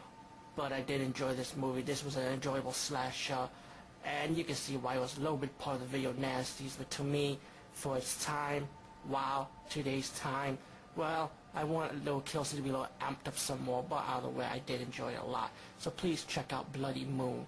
But 0.57 0.73
I 0.73 0.83
did 0.83 1.01
enjoy 1.01 1.35
this 1.35 1.57
movie. 1.57 1.83
This 1.83 2.05
was 2.05 2.17
an 2.17 2.33
enjoyable 2.33 2.73
slasher, 2.73 3.49
and 4.05 4.37
you 4.37 4.45
can 4.45 4.55
see 4.55 4.77
why 4.77 4.97
it 4.97 5.01
was 5.01 5.17
a 5.17 5.21
little 5.21 5.37
bit 5.37 5.59
part 5.59 5.77
of 5.77 5.81
the 5.83 5.89
video 5.89 6.13
nasties. 6.13 6.79
But 6.79 6.91
to 6.93 7.03
me, 7.03 7.39
for 7.73 7.97
its 7.97 8.25
time, 8.25 8.69
wow, 9.09 9.49
today's 9.69 10.11
time, 10.11 10.57
well, 10.95 11.33
I 11.57 11.65
want 11.65 11.93
a 11.93 11.97
little 11.97 12.21
kills 12.21 12.51
to 12.51 12.63
be 12.63 12.69
a 12.69 12.73
little 12.73 12.89
amped 13.01 13.27
up 13.27 13.37
some 13.37 13.65
more. 13.65 13.83
But 13.83 14.05
either 14.09 14.29
way, 14.29 14.45
I 14.45 14.61
did 14.61 14.81
enjoy 14.81 15.13
it 15.13 15.21
a 15.21 15.27
lot. 15.27 15.51
So 15.79 15.91
please 15.91 16.25
check 16.25 16.53
out 16.53 16.73
Bloody 16.73 17.05
Moon, 17.05 17.45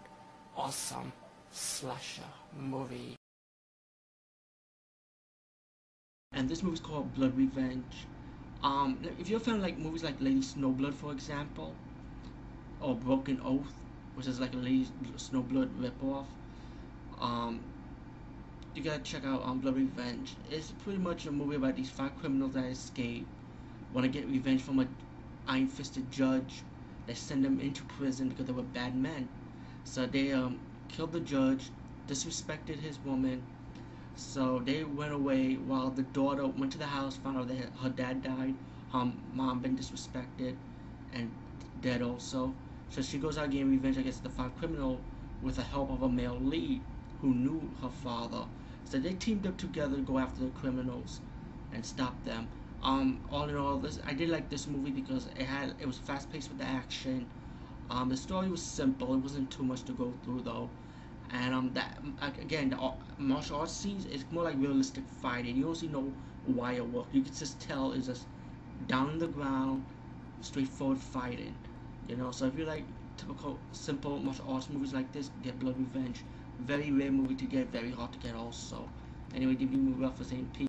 awesome 0.57 1.13
slasher 1.53 2.23
movie. 2.59 3.16
And 6.33 6.49
this 6.49 6.63
movie 6.63 6.75
is 6.75 6.81
called 6.81 7.15
Blood 7.15 7.37
Revenge. 7.37 8.07
Um, 8.63 8.99
if 9.19 9.29
you're 9.29 9.39
a 9.39 9.43
fan 9.43 9.57
of 9.57 9.63
like 9.63 9.79
movies 9.79 10.05
like 10.05 10.21
Lady 10.21 10.41
Snowblood, 10.41 10.95
for 10.95 11.13
example, 11.13 11.75
or 12.81 12.95
Broken 12.95 13.41
Oath, 13.45 13.73
which 14.15 14.27
is 14.27 14.39
like 14.39 14.53
a 14.53 14.57
Lady 14.57 14.87
Snowblood 15.17 15.71
ripoff, 15.81 16.27
um, 17.21 17.61
you 18.75 18.83
gotta 18.83 19.03
check 19.03 19.25
out 19.25 19.43
um, 19.45 19.61
Blood 19.61 19.77
Revenge. 19.77 20.35
It's 20.51 20.71
pretty 20.85 20.99
much 20.99 21.27
a 21.27 21.33
movie 21.33 21.57
about 21.57 21.77
these 21.77 21.91
five 21.91 22.17
criminals 22.21 22.55
that 22.55 22.65
escape, 22.65 23.27
want 23.95 24.05
to 24.05 24.09
get 24.09 24.29
revenge 24.29 24.63
from 24.63 24.81
a 24.81 24.87
iron-fisted 25.49 26.11
judge 26.11 26.63
that 27.07 27.17
send 27.17 27.45
them 27.45 27.61
into 27.61 27.83
prison 27.85 28.29
because 28.29 28.47
they 28.47 28.53
were 28.53 28.63
bad 28.63 28.95
men. 28.95 29.29
So 29.85 30.07
they 30.07 30.33
um, 30.33 30.59
killed 30.89 31.13
the 31.13 31.21
judge, 31.21 31.71
disrespected 32.09 32.81
his 32.81 32.99
woman, 33.05 33.43
so 34.17 34.61
they 34.65 34.83
went 34.85 35.13
away 35.13 35.55
while 35.55 35.91
the 35.91 36.03
daughter 36.03 36.47
went 36.47 36.73
to 36.73 36.79
the 36.79 36.87
house, 36.87 37.17
found 37.17 37.39
out 37.39 37.49
that 37.49 37.69
her 37.83 37.89
dad 37.91 38.23
died, 38.23 38.55
her 38.93 39.13
mom 39.35 39.61
been 39.61 39.77
disrespected, 39.77 40.55
and 41.13 41.31
dead 41.83 42.03
also. 42.03 42.55
So 42.91 43.03
she 43.03 43.19
goes 43.19 43.37
out 43.39 43.51
getting 43.51 43.71
revenge 43.71 43.99
against 43.99 44.23
the 44.23 44.29
five 44.31 44.57
criminal 44.59 45.01
with 45.43 45.57
the 45.57 45.63
help 45.63 45.91
of 45.91 46.03
a 46.03 46.09
male 46.09 46.39
lead 46.41 46.81
who 47.21 47.35
knew 47.35 47.71
her 47.83 47.91
father. 47.91 48.45
So 48.85 48.99
they 48.99 49.13
teamed 49.15 49.47
up 49.47 49.57
together 49.59 49.97
to 49.97 50.03
go 50.03 50.19
after 50.19 50.45
the 50.45 50.51
criminals 50.51 51.21
and 51.73 51.85
stop 51.85 52.25
them. 52.25 52.49
Um, 52.83 53.21
all 53.31 53.49
in 53.49 53.57
all, 53.57 53.79
this 53.79 53.99
I 54.07 54.13
did 54.13 54.29
like 54.29 54.49
this 54.49 54.67
movie 54.67 54.91
because 54.91 55.27
it 55.27 55.43
had 55.45 55.75
it 55.81 55.87
was 55.87 55.99
fast 55.99 56.31
paced 56.33 56.49
with 56.49 56.59
the 56.59 56.65
action. 56.65 57.27
Um, 57.91 58.09
the 58.09 58.17
story 58.17 58.49
was 58.49 58.63
simple; 58.63 59.15
it 59.15 59.19
wasn't 59.19 59.51
too 59.51 59.63
much 59.65 59.83
to 59.85 59.93
go 59.93 60.13
through 60.25 60.43
though 60.43 60.71
and 61.31 61.55
um 61.55 61.73
that 61.75 61.99
again 62.41 62.71
the 62.71 62.93
martial 63.19 63.57
arts 63.59 63.73
scenes 63.73 64.07
is 64.07 64.25
more 64.31 64.45
like 64.45 64.57
realistic 64.59 65.05
fighting. 65.09 65.57
You 65.57 65.65
don't 65.65 65.75
see 65.75 65.89
no 65.89 66.13
wire 66.47 66.85
work. 66.85 67.07
You 67.13 67.23
can 67.23 67.35
just 67.35 67.61
tell 67.61 67.93
it's 67.93 68.07
just 68.07 68.27
down 68.87 69.19
the 69.19 69.27
ground 69.27 69.85
straightforward 70.41 70.99
fighting 70.99 71.55
you 72.09 72.17
know? 72.17 72.31
So 72.31 72.47
if 72.47 72.57
you 72.59 72.65
like 72.65 72.85
typical 73.17 73.59
simple 73.73 74.19
martial 74.19 74.45
arts 74.49 74.69
movies 74.69 74.93
like 74.93 75.13
this 75.13 75.31
get 75.43 75.59
blood 75.59 75.79
revenge. 75.79 76.25
Very 76.59 76.91
rare 76.91 77.11
movie 77.11 77.35
to 77.35 77.45
get 77.45 77.69
very 77.73 77.91
hard 77.91 78.13
to 78.13 78.19
get 78.19 78.35
also. 78.35 78.89
Anyway 79.35 79.55
dvd 79.55 79.73
movie 79.73 80.05
off 80.05 80.17
the 80.19 80.25
same 80.25 80.47
piece 80.47 80.65